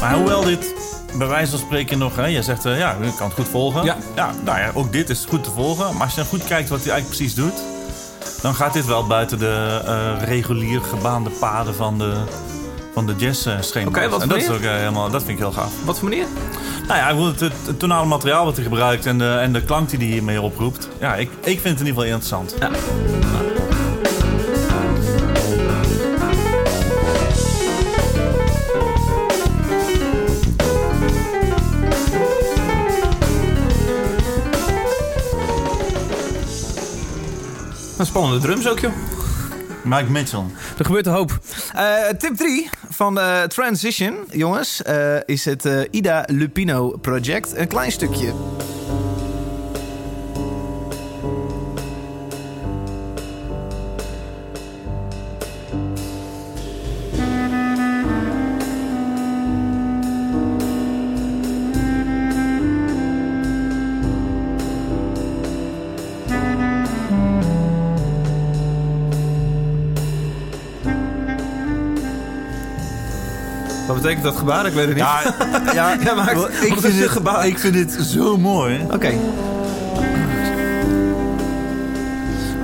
Maar 0.00 0.14
hoewel 0.14 0.44
dit 0.44 0.74
bij 1.18 1.26
wijze 1.26 1.50
van 1.50 1.58
spreken 1.58 1.98
nog... 1.98 2.16
Hè, 2.16 2.26
jij 2.26 2.42
zegt, 2.42 2.64
eh, 2.64 2.78
ja, 2.78 2.96
je 3.02 3.14
kan 3.14 3.26
het 3.26 3.36
goed 3.36 3.48
volgen. 3.48 3.84
Ja. 3.84 3.96
nou 4.44 4.58
ja, 4.58 4.70
ook 4.74 4.92
dit 4.92 5.10
is 5.10 5.24
goed 5.28 5.44
te 5.44 5.50
volgen. 5.50 5.92
Maar 5.92 6.02
als 6.02 6.10
je 6.10 6.20
dan 6.20 6.28
goed 6.28 6.44
kijkt 6.44 6.68
wat 6.68 6.84
hij 6.84 6.90
eigenlijk 6.92 7.18
precies 7.18 7.34
doet... 7.34 7.62
dan 8.42 8.54
gaat 8.54 8.72
dit 8.72 8.86
wel 8.86 9.06
buiten 9.06 9.38
de 9.38 9.80
eh, 9.84 10.28
regulier 10.28 10.80
gebaande 10.80 11.30
paden 11.30 11.74
van 11.74 11.98
de, 11.98 12.14
van 12.94 13.06
de 13.06 13.14
jazz-schema. 13.16 13.88
Oké, 13.88 14.08
wat 14.08 14.22
en 14.22 14.28
dat, 14.28 14.38
is 14.38 14.48
ook, 14.48 14.60
eh, 14.60 14.70
helemaal, 14.70 15.10
dat 15.10 15.22
vind 15.22 15.38
ik 15.38 15.44
heel 15.44 15.52
gaaf. 15.52 15.72
Wat 15.84 15.98
voor 15.98 16.08
manier? 16.08 16.26
Nou 16.86 16.98
ja, 16.98 17.08
ik 17.08 17.32
het, 17.32 17.40
het, 17.40 17.66
het 17.66 17.78
tonale 17.78 18.06
materiaal 18.06 18.44
wat 18.44 18.54
hij 18.54 18.64
gebruikt 18.64 19.06
en 19.06 19.18
de, 19.18 19.30
en 19.30 19.52
de 19.52 19.64
klank 19.64 19.90
die 19.90 19.98
hij 19.98 20.08
hiermee 20.08 20.40
oproept. 20.40 20.88
Ja, 21.00 21.14
ik, 21.14 21.30
ik 21.30 21.60
vind 21.60 21.78
het 21.78 21.80
in 21.80 21.86
ieder 21.86 21.86
geval 21.86 22.04
interessant. 22.04 22.54
Ja. 22.60 22.70
Een 37.98 38.06
spannende 38.06 38.38
drums 38.38 38.68
ook, 38.68 38.78
joh. 38.78 38.92
Mike 39.84 40.10
Mitchell. 40.10 40.44
Er 40.78 40.84
gebeurt 40.84 41.06
een 41.06 41.12
hoop. 41.12 41.38
Eh, 41.74 42.08
tip 42.18 42.36
3 42.36 42.68
van 42.90 43.14
de 43.14 43.44
Transition, 43.48 44.14
jongens, 44.30 44.82
eh, 44.82 45.16
is 45.24 45.44
het 45.44 45.64
eh, 45.64 45.80
Ida 45.90 46.24
Lupino 46.26 46.90
Project. 46.90 47.56
Een 47.56 47.68
klein 47.68 47.92
stukje. 47.92 48.32
Dat 74.28 74.38
gebaar? 74.38 74.66
Ik 74.66 74.72
weet 74.72 74.86
het 74.86 74.94
niet. 74.94 75.04
Ja, 75.74 75.96
ja, 76.04 76.14
maar 76.14 76.32
ik, 76.60 76.74
vind 76.78 76.98
dit 76.98 77.08
gebaar? 77.08 77.46
ik 77.46 77.58
vind 77.58 77.74
dit 77.74 77.92
zo 78.00 78.36
mooi. 78.36 78.86
Oké. 78.92 79.12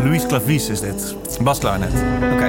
Louis 0.03 0.27
Clavies 0.27 0.69
is 0.69 0.81
dit. 0.81 1.15
Basklarinet. 1.43 1.93
Oké. 2.33 2.47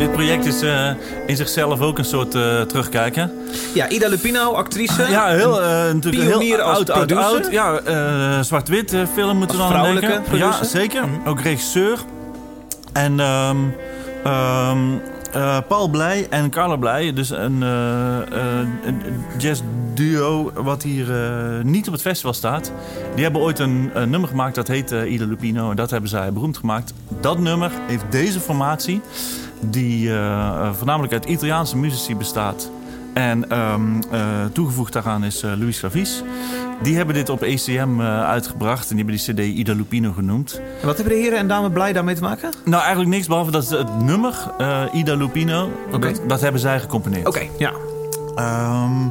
Dit 0.00 0.12
project 0.12 0.44
is 0.44 0.62
eh, 0.62 0.90
in 1.26 1.36
zichzelf 1.36 1.80
ook 1.80 1.98
een 1.98 2.04
soort 2.04 2.34
eh, 2.34 2.60
terugkijken. 2.60 3.32
Ja, 3.74 3.88
Ida 3.88 4.08
Lupino, 4.08 4.52
actrice. 4.52 5.06
Ja, 5.10 5.26
heel, 5.26 5.62
eh 5.62 5.92
natuurlijk 5.92 6.40
heel 6.40 6.60
als 6.60 6.88
oud, 6.88 7.12
oud. 7.12 7.48
Ja, 7.50 8.42
zwart-wit 8.42 8.96
film 9.14 9.36
moeten 9.36 9.56
we 9.56 9.62
dan 9.62 9.72
vrouwelijke 9.72 10.06
denken. 10.08 10.36
Ja, 10.38 10.48
producer. 10.48 10.66
zeker. 10.66 11.08
Mhm. 11.08 11.28
Ook 11.28 11.40
regisseur. 11.40 11.98
En 12.92 13.20
ehm, 13.20 13.56
ehm, 14.24 14.78
eh, 15.32 15.58
Paul 15.68 15.88
Blij 15.88 16.26
en 16.30 16.50
Carla 16.50 16.76
Blij, 16.76 17.12
dus 17.12 17.30
een, 17.30 17.60
een 17.60 19.02
jazz 19.38 19.62
duo 19.94 20.52
wat 20.54 20.82
hier 20.82 21.06
niet 21.62 21.86
op 21.86 21.92
het 21.92 22.02
festival 22.02 22.32
staat. 22.32 22.72
Die 23.14 23.22
hebben 23.22 23.42
ooit 23.42 23.58
een, 23.58 23.90
een 23.94 24.10
nummer 24.10 24.28
gemaakt 24.28 24.54
dat 24.54 24.68
heet 24.68 24.90
Ida 24.90 25.26
Lupino. 25.26 25.70
En 25.70 25.76
dat 25.76 25.90
hebben 25.90 26.10
zij 26.10 26.32
beroemd 26.32 26.56
gemaakt. 26.56 26.92
Dat 27.20 27.38
nummer 27.38 27.70
heeft 27.86 28.04
deze 28.10 28.40
formatie, 28.40 29.00
die 29.60 30.08
eh, 30.08 30.16
eh, 30.16 30.72
voornamelijk 30.72 31.12
uit 31.12 31.24
Italiaanse 31.24 31.76
muzici 31.76 32.16
bestaat. 32.16 32.70
En 33.12 33.50
ehm, 33.50 34.00
eh, 34.10 34.44
toegevoegd 34.52 34.92
daaraan 34.92 35.24
is 35.24 35.42
eh, 35.42 35.50
Luis. 35.56 36.22
Die 36.82 36.96
hebben 36.96 37.14
dit 37.14 37.28
op 37.28 37.42
ECM 37.42 38.00
uitgebracht 38.00 38.90
en 38.90 38.96
die 38.96 39.04
hebben 39.04 39.24
die 39.24 39.52
CD 39.52 39.58
Ida 39.58 39.74
Lupino 39.74 40.12
genoemd. 40.12 40.60
En 40.80 40.86
wat 40.86 40.96
hebben 40.96 41.14
de 41.14 41.20
heren 41.20 41.38
en 41.38 41.48
dames 41.48 41.70
blij 41.72 41.92
daarmee 41.92 42.14
te 42.14 42.20
maken? 42.20 42.50
Nou, 42.64 42.80
eigenlijk 42.82 43.10
niks 43.14 43.26
behalve 43.26 43.50
dat 43.50 43.68
het 43.68 44.00
nummer, 44.02 44.34
Ida 44.92 45.14
Lupino, 45.14 45.70
dat, 45.90 46.20
dat 46.26 46.40
hebben 46.40 46.60
zij 46.60 46.80
gecomponeerd. 46.80 47.26
Oké, 47.26 47.42
ja. 47.58 47.72
Ehm, 48.34 49.08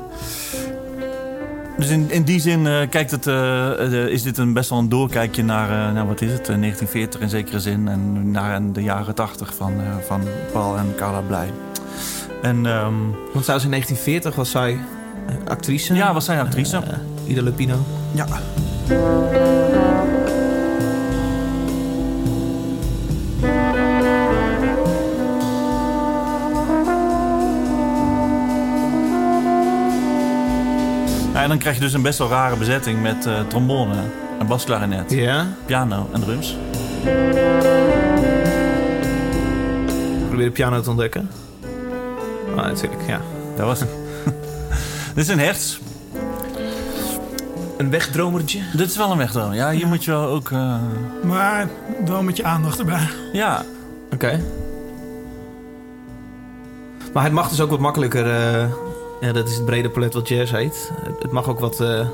dus 1.80 1.90
in, 1.90 2.12
in 2.12 2.24
die 2.24 2.40
zin 2.40 2.68
eh, 2.68 2.90
kijkt 2.90 3.12
het, 3.12 3.28
eh, 3.28 4.04
eh, 4.04 4.08
is 4.08 4.24
dit 4.24 4.38
een 4.38 4.54
best 4.54 4.70
wel 4.70 4.80
een 4.80 4.90
doorkijkje 4.90 5.44
naar, 5.44 5.94
nou, 5.94 6.08
wat 6.08 6.22
is 6.22 6.32
het, 6.32 6.50
eh, 6.50 6.56
1940 6.56 7.20
in 7.20 7.30
zekere 7.30 7.60
zin. 7.60 7.88
En 7.88 8.32
naar 8.32 8.72
de 8.72 8.84
jaren 8.84 9.16
80 9.16 9.54
van, 9.56 9.74
van 10.08 10.22
Paul 10.52 10.78
en 10.78 10.94
Carla 10.96 11.22
Blij. 11.22 11.48
En 12.42 12.66
ehm, 12.66 12.94
Want 13.34 13.46
zij 13.46 13.54
was 13.54 13.64
in 13.64 13.70
1940 13.70 14.36
was 14.36 14.52
zij 14.52 14.78
actrice. 15.48 15.94
ja, 15.94 16.14
was 16.14 16.26
zij 16.26 16.40
actrice? 16.40 16.82
Ida 17.28 17.42
Lupino. 17.42 17.86
ja. 18.12 18.28
Dan 31.50 31.58
krijg 31.58 31.76
je 31.76 31.82
dus 31.82 31.94
een 31.94 32.02
best 32.02 32.18
wel 32.18 32.30
rare 32.30 32.56
bezetting 32.56 33.02
met 33.02 33.26
eh, 33.26 33.40
trombone 33.48 33.96
en 34.40 34.48
basklarinet, 34.48 35.12
Ja. 35.12 35.48
piano 35.66 36.10
en 36.14 36.22
drums. 36.22 36.58
Probeer 40.28 40.46
de 40.46 40.52
piano 40.52 40.82
te 40.82 40.90
ontdekken. 40.90 41.30
Ah, 42.56 42.66
natuurlijk, 42.66 43.02
ja. 43.08 43.22
Dat 43.56 43.66
was 43.66 43.80
het. 43.80 43.90
Dit 45.16 45.24
is 45.24 45.28
een 45.28 45.40
hertz. 45.40 45.80
Een 47.78 47.90
wegdromertje. 47.90 48.60
Dit 48.74 48.90
is 48.90 48.98
wel 48.98 49.12
een 49.12 49.18
wegdroom. 49.18 49.54
Ja, 49.54 49.72
hier 49.72 49.88
moet 49.88 50.04
je 50.04 50.12
wel 50.12 50.26
ook... 50.28 50.52
eh, 50.52 50.76
maar 51.24 51.68
wel 52.06 52.24
met 52.24 52.38
je 52.38 52.44
aandacht 52.44 52.80
erbij. 52.80 53.08
ja, 53.34 53.64
Oké. 54.14 54.40
Maar 57.14 57.24
het 57.24 57.34
mag 57.34 57.50
dus 57.50 57.62
ook 57.62 57.70
wat 57.70 57.80
makkelijker. 57.80 58.26
eh, 58.36 58.66
ja, 59.22 59.32
dat 59.32 59.48
is 59.48 59.56
het 59.56 59.66
brede 59.66 59.90
palet 59.90 60.14
wat 60.14 60.28
jazz 60.28 60.52
heet. 60.52 60.92
Het, 61.20 61.32
mag 61.32 61.48
ook 61.50 61.60
wat 61.60 61.80
eh 61.82 62.08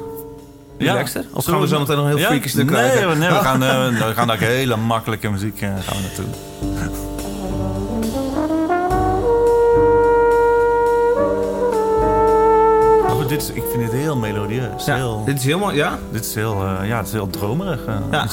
relaxter. 0.77 1.25
Of 1.33 1.45
gaan 1.45 1.59
we 1.59 1.67
zo 1.67 1.79
meteen 1.79 1.95
nog 1.95 2.05
een 2.05 2.11
heel 2.11 2.19
Ja? 2.19 2.27
freaky 2.27 2.47
stuk 2.47 2.69
nee, 2.69 2.75
krijgen? 2.75 3.17
Nee, 3.19 3.29
we 3.29 3.35
gaan, 3.35 3.63
eh, 3.63 3.87
we 4.07 4.13
gaan 4.13 4.27
daar 4.27 4.39
hele 4.39 4.75
makkelijke 4.75 5.29
muziek 5.29 5.61
eh, 5.61 5.69
gaan 5.69 5.95
we 5.95 6.01
naartoe. 6.01 7.35
Dit 13.27 13.41
is, 13.41 13.49
ik 13.49 13.63
vind 13.71 13.83
dit 13.83 13.91
heel 13.91 14.15
melodieus. 14.17 14.85
Ja, 14.85 14.95
heel, 14.95 15.23
dit 15.25 15.37
is 15.37 15.45
helemaal... 15.45 15.71
Ja? 15.73 15.99
dit 16.11 16.25
is 16.25 16.35
heel, 16.35 16.63
ja, 16.83 16.97
het 16.97 17.07
is 17.07 17.11
heel 17.13 17.29
dromerig. 17.29 17.85
eh, 17.85 17.95
Ja. 18.11 18.27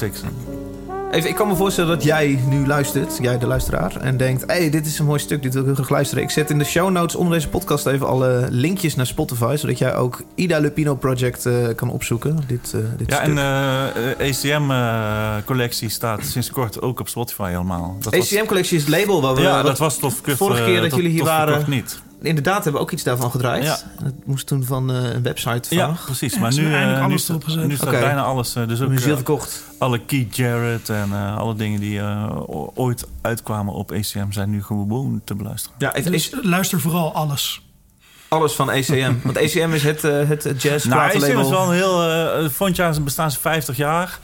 Even, 1.13 1.29
ik 1.31 1.35
kan 1.37 1.49
me 1.49 1.55
voorstellen 1.57 1.91
dat 1.91 2.05
jij 2.05 2.39
nu 2.49 2.67
luistert, 2.67 3.19
jij 3.21 3.39
de 3.39 3.47
luisteraar, 3.47 3.97
en 3.97 4.17
denkt: 4.17 4.41
hé, 4.47 4.47
hey, 4.59 4.71
dit 4.71 4.87
is 4.87 4.99
een 4.99 5.07
mooi 5.07 5.19
stuk, 5.19 5.43
dit 5.43 5.53
wil 5.53 5.61
ik 5.63 5.67
heel 5.67 5.77
graag 5.77 5.89
luisteren. 5.89 6.25
Ik 6.25 6.31
zet 6.31 6.51
in 6.51 6.59
de 6.59 6.65
show 6.65 6.91
notes 6.91 7.17
onder 7.17 7.33
deze 7.35 7.49
podcast 7.49 7.87
even 7.87 8.07
alle 8.07 8.47
linkjes 8.51 8.95
naar 8.95 9.07
Spotify, 9.07 9.55
zodat 9.59 9.79
jij 9.79 9.95
ook 9.97 10.23
Ida 10.35 10.59
Lupino 10.59 10.95
Project 10.95 11.47
eh, 11.47 11.55
kan 11.77 11.91
opzoeken. 11.91 12.39
Dit, 12.47 12.73
eh 12.75 12.81
dit 12.97 13.11
Ja, 13.11 13.17
stuk. 13.17 13.27
en 13.29 13.35
de 13.35 14.15
ECM-collectie 14.19 15.89
staat 15.89 16.25
sinds 16.25 16.51
kort 16.51 16.81
ook 16.83 17.01
op 17.01 17.09
Spotify 17.09 17.49
helemaal. 17.51 17.97
ACM 18.11 18.45
Collectie 18.47 18.77
is 18.77 18.83
het 18.85 18.91
label 18.99 19.23
waar 19.23 19.35
we. 19.35 19.41
ja, 19.41 19.63
dat 19.63 19.79
was 19.79 19.99
kort, 19.99 20.37
vorige 20.37 20.65
keer 20.65 20.75
eh, 20.75 20.81
dat 20.81 20.91
tot- 20.91 20.99
jullie 20.99 21.15
hier 21.15 21.25
waren- 21.25 21.65
niet. 21.67 22.03
Inderdaad 22.23 22.55
hebben 22.55 22.73
we 22.73 22.79
ook 22.79 22.91
iets 22.91 23.03
daarvan 23.03 23.31
gedraaid. 23.31 23.65
Ja. 23.65 23.79
Het 24.05 24.27
moest 24.27 24.47
toen 24.47 24.65
van 24.65 24.91
eh, 24.93 25.13
een 25.13 25.23
website 25.23 25.75
Ja, 25.75 25.85
vanaf. 25.85 26.05
precies. 26.05 26.35
Ja, 26.35 26.41
Maar 26.41 26.53
ze 26.53 26.61
nu, 26.61 26.67
hebben 26.67 26.83
eh, 26.85 26.89
eindelijk 26.93 27.29
nu, 27.29 27.35
alles 27.35 27.45
staat- 27.45 27.67
nu 27.67 27.75
staat 27.77 27.89
Oké. 27.89 27.99
bijna 28.01 28.23
alles. 28.23 28.55
eh, 28.55 28.69
dus 28.69 28.81
ook 28.81 28.99
ze 28.99 29.09
eh, 29.11 29.15
verkocht. 29.15 29.63
alle 29.79 30.05
Keith 30.05 30.37
Jarrett 30.37 30.89
en 30.89 31.09
eh, 31.13 31.37
alle 31.37 31.55
dingen 31.55 31.81
die 31.81 31.99
eh, 32.01 32.41
ooit 32.75 33.07
uitkwamen 33.21 33.75
op 33.75 33.93
ACM 33.93 34.31
zijn 34.31 34.51
nu 34.51 34.63
gewoon 34.63 35.21
te 35.25 35.35
beluisteren. 35.35 35.77
Ja, 35.79 35.91
Dus 36.11 36.31
luister 36.43 36.81
vooral 36.81 37.15
alles. 37.15 37.63
alles 38.29 38.53
van 38.53 38.71
ECM. 38.71 39.13
Want 39.25 39.37
ECM 39.37 39.71
is 39.73 39.83
het, 39.83 40.03
het 40.03 40.63
jazz 40.63 40.85
Nou, 40.87 41.01
ACM 41.01 41.19
label. 41.21 41.41
is 41.41 41.49
wel 41.49 41.73
een 41.73 41.75
heel... 41.75 42.51
volgend 42.51 42.77
jaar 42.77 43.03
bestaan 43.03 43.31
ze 43.31 43.41
50 43.41 43.77
jaar. 43.77 44.19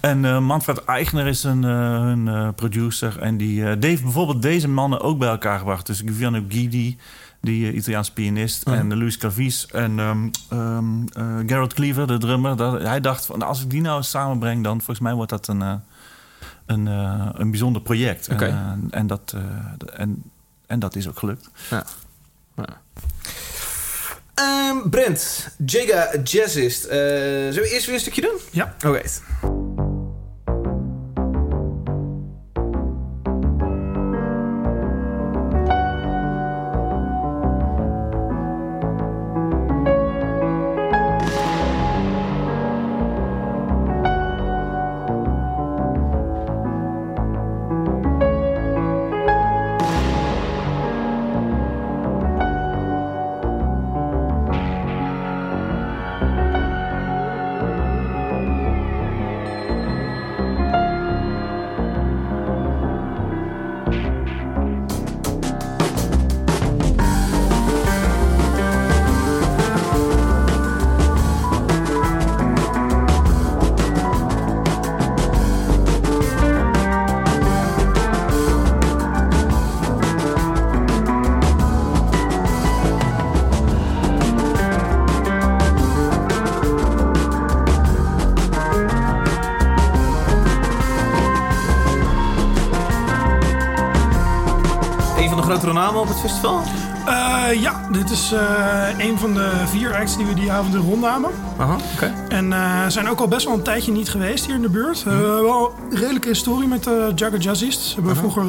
En 0.00 0.24
eh, 0.24 0.38
Manfred 0.38 0.84
Eichner 0.84 1.26
is 1.26 1.44
een, 1.44 1.64
eh, 1.64 1.70
hun 2.00 2.54
producer. 2.54 3.18
En 3.20 3.36
die, 3.36 3.64
eh, 3.64 3.72
die 3.78 3.90
heeft 3.90 4.02
bijvoorbeeld 4.02 4.42
deze 4.42 4.68
mannen 4.68 5.00
ook 5.00 5.18
bij 5.18 5.28
elkaar 5.28 5.58
gebracht. 5.58 5.86
Dus 5.86 5.98
Giuliano 6.06 6.40
Guidi, 6.48 6.98
die 7.40 7.68
eh, 7.68 7.76
Italiaanse 7.76 8.12
pianist. 8.12 8.66
Mhm. 8.66 8.76
En 8.76 8.98
Luis 8.98 9.16
Cavis. 9.16 9.66
En 9.66 9.98
ehm 9.98 10.28
ehm 10.48 11.02
eh, 11.12 11.38
Gerald 11.46 11.74
Cleaver, 11.74 12.06
de 12.06 12.18
drummer. 12.18 12.56
Dat, 12.56 12.82
hij 12.82 13.00
dacht 13.00 13.26
van, 13.26 13.42
als 13.42 13.62
ik 13.62 13.70
die 13.70 13.80
nou 13.80 14.02
samenbreng... 14.02 14.64
dan 14.64 14.76
volgens 14.76 15.00
mij 15.00 15.14
wordt 15.14 15.30
dat 15.30 15.48
een, 15.48 15.62
eh, 15.62 15.74
een, 16.66 16.88
eh, 16.88 17.28
een 17.32 17.50
bijzonder 17.50 17.82
project. 17.82 18.28
Oké. 18.32 18.44
En, 18.44 18.88
eh, 18.90 18.98
en, 18.98 19.06
dat, 19.06 19.34
eh, 19.34 20.00
en, 20.00 20.22
en 20.66 20.78
dat 20.78 20.96
is 20.96 21.08
ook 21.08 21.18
gelukt. 21.18 21.50
Ehm, 24.34 24.88
Brent, 24.90 25.48
Jega 25.66 26.10
Jazzist. 26.24 26.84
Eh, 26.84 26.98
zullen 26.98 27.54
we 27.54 27.70
eerst 27.70 27.86
weer 27.86 27.94
een 27.94 28.00
stukje 28.00 28.20
doen? 28.20 28.36
Ja. 28.50 28.74
Oké. 28.86 29.02
Van 95.30 95.38
de 95.38 95.44
grotere 95.44 95.72
namen 95.72 96.00
op 96.00 96.08
het 96.08 96.20
festival? 96.20 96.60
Eh, 97.06 97.60
ja, 97.60 97.88
dit 97.92 98.10
is 98.10 98.32
eh, 98.32 98.88
een 98.98 99.18
van 99.18 99.34
de 99.34 99.50
vier 99.66 99.94
acts 99.94 100.16
die 100.16 100.26
we 100.26 100.34
die 100.34 100.52
avond 100.52 100.74
in 100.74 100.80
rond 100.80 101.00
namen. 101.00 101.30
Aha, 101.56 101.76
oké. 101.94 102.14
En 102.28 102.52
eh 102.52 102.84
zijn 102.88 103.08
ook 103.08 103.20
al 103.20 103.28
best 103.28 103.46
wel 103.46 103.54
een 103.54 103.62
tijdje 103.62 103.92
niet 103.92 104.10
geweest 104.10 104.46
hier 104.46 104.54
in 104.54 104.62
de 104.62 104.68
buurt. 104.68 105.02
We 105.02 105.10
hebben 105.10 105.42
wel 105.42 105.74
een 105.90 105.98
redelijke 105.98 106.28
historie 106.28 106.68
met 106.68 106.84
de 106.84 107.12
Jagger 107.14 107.38
Jazzists. 107.38 107.88
Ze 107.88 107.94
hebben 107.94 108.16
vroeger 108.16 108.44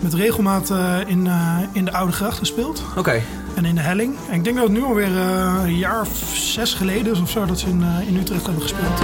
met 0.00 0.14
regelmaat 0.14 0.72
in, 1.06 1.28
in 1.72 1.84
de 1.84 1.92
Oude 1.92 2.12
Gracht 2.12 2.38
gespeeld. 2.38 2.82
Oké. 2.96 3.22
En 3.54 3.64
in 3.64 3.74
de 3.74 3.80
Helling. 3.80 4.16
En 4.30 4.34
ik 4.34 4.44
denk 4.44 4.56
dat 4.56 4.64
het 4.64 4.76
nu 4.76 4.84
alweer 4.84 5.16
een 5.16 5.76
jaar 5.76 6.00
of 6.00 6.32
zes 6.34 6.74
geleden 6.74 7.12
is 7.12 7.20
of 7.20 7.30
zo 7.30 7.44
dat 7.44 7.58
ze 7.58 7.68
in, 7.68 7.84
in 8.06 8.16
Utrecht 8.16 8.44
hebben 8.44 8.62
gespeeld. 8.62 9.00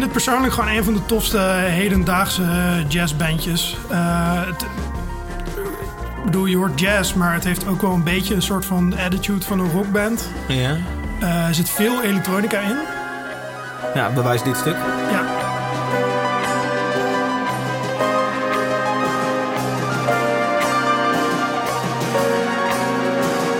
Vind 0.00 0.06
dit 0.06 0.24
persoonlijk 0.24 0.52
gewoon 0.52 0.68
een 0.68 0.84
van 0.84 0.94
de 0.94 1.06
tofste 1.06 1.38
hedendaagse 1.38 2.42
eh, 2.42 2.88
jazzbandjes. 2.90 3.76
Het, 3.88 4.62
ik 4.62 6.24
bedoel, 6.24 6.46
je 6.46 6.56
hoort 6.56 6.80
jazz, 6.80 7.12
maar 7.12 7.34
het 7.34 7.44
heeft 7.44 7.66
ook 7.66 7.80
wel 7.80 7.92
een 7.92 8.02
beetje 8.02 8.34
een 8.34 8.42
soort 8.42 8.64
van 8.64 8.98
attitude 8.98 9.44
van 9.44 9.58
een 9.58 9.70
rockband. 9.70 10.28
Ja. 10.48 10.76
Eh, 11.20 11.46
er 11.46 11.54
zit 11.54 11.70
veel 11.70 12.02
elektronica 12.02 12.60
in. 12.60 12.76
Ja, 13.94 14.10
bewijs 14.10 14.42
dit 14.42 14.56
stuk. 14.56 14.76
Ja. 15.10 15.22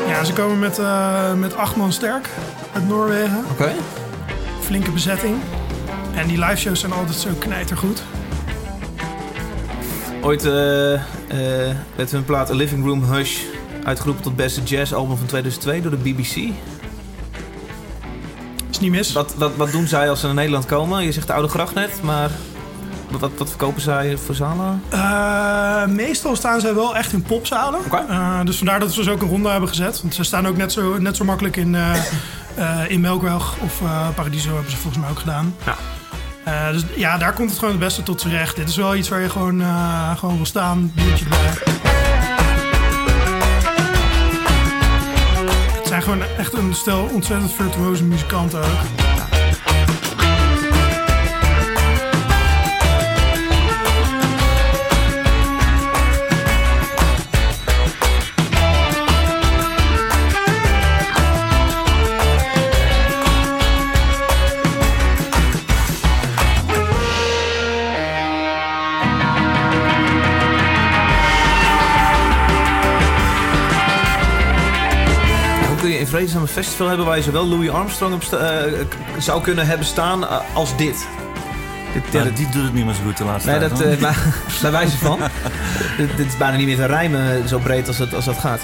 Ja, 0.09 0.25
ze 0.25 0.33
komen 0.33 0.59
met, 0.59 0.79
eh, 0.79 1.33
met 1.33 1.57
acht 1.57 1.77
man 1.77 1.93
sterk 1.93 2.29
uit 2.73 2.89
Noorwegen. 2.89 3.45
Oké. 3.51 3.73
Flinke 4.61 4.91
bezetting. 4.91 5.37
En 6.17 6.27
die 6.27 6.39
liveshows 6.39 6.81
zijn 6.81 6.93
altijd 6.93 7.17
zo 7.17 7.31
knijtergoed. 7.39 8.03
Ooit 10.21 10.45
eh, 10.45 10.53
werd 11.97 12.11
hun 12.11 12.25
plaat 12.25 12.51
A 12.51 12.55
Living 12.55 12.85
Room 12.85 13.05
Hush 13.05 13.39
uitgeroepen 13.85 14.23
tot 14.23 14.37
beste 14.37 14.63
jazzalbum 14.63 15.17
van 15.17 15.27
2002 15.27 15.81
door 15.81 15.91
de 15.91 15.97
BBC. 15.97 16.37
Is 18.71 18.79
niet 18.81 18.91
mis. 18.91 19.13
Wat, 19.13 19.35
wat, 19.35 19.57
wat 19.57 19.73
doen 19.73 19.87
zij 19.87 20.11
als 20.11 20.21
ze 20.21 20.27
naar 20.27 20.35
Nederland 20.35 20.67
komen? 20.67 21.05
Je 21.05 21.13
zegt 21.13 21.27
de 21.27 21.33
Oude 21.33 21.49
Gracht 21.49 21.75
net, 21.75 22.03
maar 22.03 22.31
wat, 23.11 23.31
wat, 23.39 23.49
verkopen 23.49 23.83
zij 23.83 24.17
voor 24.17 24.35
zalen? 24.35 24.83
Eh, 24.89 25.87
meestal 25.87 26.37
staan 26.37 26.61
zij 26.61 26.75
wel 26.75 26.97
echt 26.97 27.13
in 27.13 27.23
popzalen. 27.23 27.81
Eh, 28.09 28.41
dus 28.45 28.57
vandaar 28.57 28.81
dat 28.81 28.95
we 28.95 29.03
ze 29.03 29.11
ook 29.11 29.23
een 29.23 29.29
ronde 29.29 29.49
hebben 29.49 29.69
gezet. 29.69 30.01
Want 30.01 30.15
ze 30.15 30.25
staan 30.25 30.47
ook 30.47 30.57
net 30.57 30.73
zo, 30.73 30.99
net 30.99 31.17
zo 31.17 31.25
makkelijk 31.25 31.57
in, 31.57 31.77
in 32.89 33.01
Melkweg 33.01 33.57
of 33.59 33.83
Paradiso 34.15 34.53
hebben 34.53 34.71
ze 34.71 34.77
volgens 34.77 35.03
mij 35.03 35.11
ook 35.11 35.19
gedaan. 35.19 35.55
Ja. 35.65 35.77
Eh, 36.45 36.71
dus 36.71 36.85
ja, 36.97 37.19
daar 37.19 37.33
komt 37.33 37.49
het 37.51 37.59
gewoon 37.59 37.75
het 37.75 37.85
beste 37.85 38.03
tot 38.03 38.21
z'n 38.21 38.29
recht. 38.29 38.57
Dit 38.57 38.69
is 38.69 38.77
wel 38.77 38.95
iets 38.95 39.09
waar 39.09 39.21
je 39.21 39.31
gewoon, 39.31 39.61
eh, 39.61 40.17
gewoon 40.17 40.37
wil 40.37 40.47
staan, 40.47 40.93
biertje. 40.95 41.25
Het 45.77 45.87
zijn 45.87 46.03
gewoon 46.03 46.23
echt 46.39 46.53
een 46.53 46.75
stel 46.75 47.05
ontzettend 47.13 47.53
virtuoze 47.53 48.05
muzikanten 48.05 48.59
ook. 48.59 49.04
Een 76.33 76.47
festival 76.47 76.89
hebben 76.89 77.07
waar 77.07 77.17
je 77.17 77.23
zowel 77.23 77.47
Louis 77.47 77.71
Armstrong 77.71 78.15
op 78.15 78.23
eh, 78.23 78.63
zou 79.19 79.43
kunnen 79.43 79.67
hebben 79.67 79.87
staan 79.87 80.23
eh, 80.29 80.41
als 80.53 80.77
dit? 80.77 81.07
Ja, 82.11 82.23
dit- 82.23 82.37
die 82.37 82.49
doet 82.49 82.63
het 82.65 82.73
niet 82.73 82.85
meer 82.85 82.95
zo 82.95 83.03
goed 83.05 83.17
de 83.17 83.25
laatste 83.25 83.51
nee, 83.51 83.59
tijd. 83.59 83.71
dat, 83.71 83.81
eh, 83.81 83.99
bij 84.63 84.71
wijze 84.81 84.97
van. 84.99 85.19
dit, 86.17 86.27
is 86.27 86.37
bijna 86.37 86.57
niet 86.57 86.67
meer 86.67 86.77
te 86.77 86.87
rijmen 86.87 87.49
zo 87.49 87.59
breed 87.59 87.89
als, 87.89 87.99
het, 87.99 88.15
als 88.15 88.25
dat 88.25 88.39
gaat. 88.39 88.61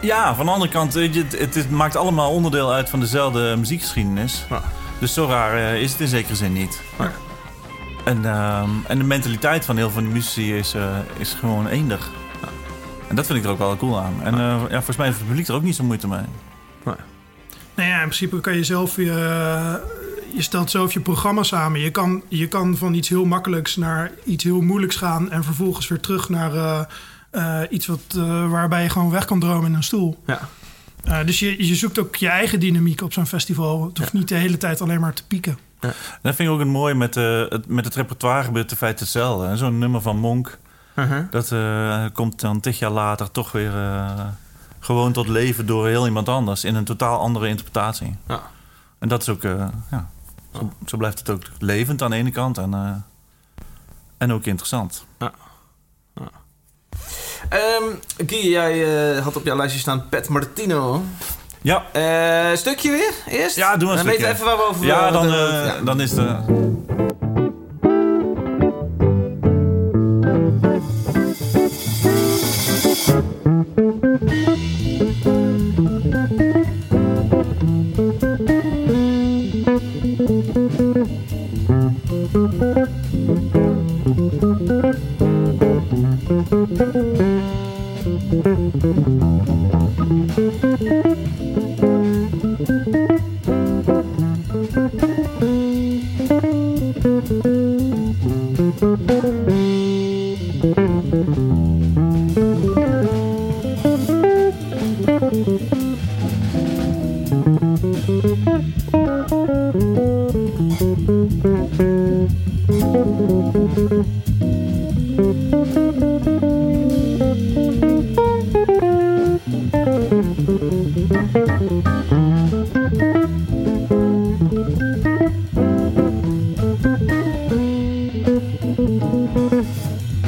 Ja, 0.00 0.34
van 0.34 0.46
de 0.46 0.52
andere 0.52 0.70
kant, 0.70 0.94
het, 0.94 1.14
het, 1.38 1.54
het 1.54 1.70
maakt 1.70 1.96
allemaal 1.96 2.30
onderdeel 2.30 2.72
uit 2.72 2.90
van 2.90 3.00
dezelfde 3.00 3.56
muziekgeschiedenis. 3.56 4.44
Ja. 4.50 4.62
Dus 4.98 5.14
zo 5.14 5.26
raar 5.26 5.54
eh, 5.56 5.82
is 5.82 5.92
het 5.92 6.00
in 6.00 6.08
zekere 6.08 6.34
zin 6.36 6.52
niet. 6.52 6.80
En, 8.04 8.24
ehm, 8.24 8.70
en 8.86 8.98
de 8.98 9.04
mentaliteit 9.04 9.64
van 9.64 9.76
heel 9.76 9.90
veel 9.90 10.02
muzici 10.02 10.56
is, 10.56 10.74
eh, 10.74 10.82
is 11.18 11.36
gewoon 11.40 11.66
eender. 11.66 12.00
En 13.08 13.16
dat 13.16 13.26
vind 13.26 13.38
ik 13.38 13.44
er 13.44 13.50
ook 13.50 13.58
wel 13.58 13.76
cool 13.76 14.00
aan. 14.00 14.14
En 14.22 14.34
eh, 14.34 14.40
ja, 14.60 14.68
volgens 14.68 14.96
mij 14.96 15.06
heeft 15.06 15.18
het 15.18 15.28
publiek 15.28 15.48
er 15.48 15.54
ook 15.54 15.62
niet 15.62 15.76
zo 15.76 15.84
moeite 15.84 16.08
mee. 16.08 16.20
Nou 16.84 17.88
ja, 17.88 17.94
in 17.94 18.08
principe 18.08 18.40
kan 18.40 18.54
je 18.56 18.64
zelf 18.64 18.96
je, 18.96 19.02
je 20.34 20.42
stelt 20.42 20.70
zelf 20.70 20.92
je 20.92 21.00
programma 21.00 21.42
samen. 21.42 21.80
Je 21.80 21.90
kan, 21.90 22.22
je 22.28 22.48
kan 22.48 22.76
van 22.76 22.94
iets 22.94 23.08
heel 23.08 23.24
makkelijks 23.24 23.76
naar 23.76 24.10
iets 24.24 24.44
heel 24.44 24.60
moeilijks 24.60 24.96
gaan 24.96 25.30
en 25.30 25.44
vervolgens 25.44 25.88
weer 25.88 26.00
terug 26.00 26.28
naar 26.28 26.54
eh, 26.54 26.80
eh, 27.30 27.66
iets 27.70 27.86
wat, 27.86 28.00
eh, 28.16 28.50
waarbij 28.50 28.82
je 28.82 28.88
gewoon 28.88 29.10
weg 29.10 29.24
kan 29.24 29.40
dromen 29.40 29.66
in 29.70 29.74
een 29.74 29.82
stoel. 29.82 30.22
Ja. 30.26 30.48
Eh, 31.04 31.24
dus 31.26 31.38
je, 31.38 31.66
je 31.66 31.74
zoekt 31.74 31.98
ook 31.98 32.16
je 32.16 32.28
eigen 32.28 32.60
dynamiek 32.60 33.02
op 33.02 33.12
zo'n 33.12 33.26
festival. 33.26 33.84
Het 33.84 33.98
hoeft 33.98 34.12
niet 34.12 34.28
de 34.28 34.34
hele 34.34 34.56
tijd 34.56 34.80
alleen 34.80 35.00
maar 35.00 35.14
te 35.14 35.26
pieken. 35.26 35.58
Dat 36.22 36.34
vind 36.34 36.38
ik 36.38 36.48
ook 36.48 36.58
het 36.58 36.68
mooie 36.68 36.94
met, 36.94 37.16
eh, 37.16 37.44
het, 37.48 37.66
met 37.66 37.84
het 37.84 37.94
repertoire 37.94 38.44
gebeurt 38.44 38.70
in 38.70 38.76
feite 38.76 39.02
hetzelfde. 39.02 39.46
hè. 39.46 39.56
Zo'n 39.56 39.78
nummer 39.78 40.00
van 40.00 40.16
Monk. 40.18 40.58
Uh-huh. 40.96 41.24
Dat 41.30 41.52
eh, 41.52 42.04
komt 42.12 42.40
dan 42.40 42.60
tig 42.60 42.78
jaar 42.78 42.90
later 42.90 43.30
toch 43.30 43.52
weer 43.52 43.76
eh, 43.76 44.26
gewoon 44.80 45.12
tot 45.12 45.28
leven 45.28 45.66
door 45.66 45.86
heel 45.88 46.06
iemand 46.06 46.28
anders 46.28 46.64
in 46.64 46.74
een 46.74 46.84
totaal 46.84 47.18
andere 47.18 47.48
interpretatie. 47.48 48.16
Ja. 48.28 48.40
En 48.98 49.08
dat 49.08 49.22
is 49.22 49.28
ook, 49.28 49.44
eh, 49.44 49.66
ja, 49.90 50.10
zo, 50.54 50.70
zo 50.86 50.96
blijft 50.96 51.18
het 51.18 51.30
ook 51.30 51.42
levend 51.58 52.02
aan 52.02 52.10
de 52.10 52.16
ene 52.16 52.30
kant 52.30 52.58
en, 52.58 52.74
eh, 52.74 52.90
en 54.18 54.32
ook 54.32 54.44
interessant. 54.44 55.04
Ehm, 57.48 57.84
Guy, 58.26 58.50
jij 58.50 59.14
eh, 59.16 59.22
had 59.22 59.36
op 59.36 59.44
jouw 59.44 59.56
lijstje 59.56 59.80
staan 59.80 60.08
Pat 60.08 60.28
Martino. 60.28 61.02
Ja, 61.62 61.84
stukje 62.56 62.90
weer, 62.90 63.14
eerst? 63.26 63.56
Ja, 63.56 63.76
doe 63.76 63.90
een 63.90 63.96
Dan 63.96 64.04
weten 64.04 64.20
we 64.20 64.26
stukje. 64.26 64.32
even 64.34 64.44
waar 64.44 64.56
we 64.56 64.62
over 64.62 64.86
ja, 64.86 65.10
dan, 65.10 65.28
ja. 65.28 65.80
dan 65.80 66.00
is 66.00 66.10
de. 66.10 66.99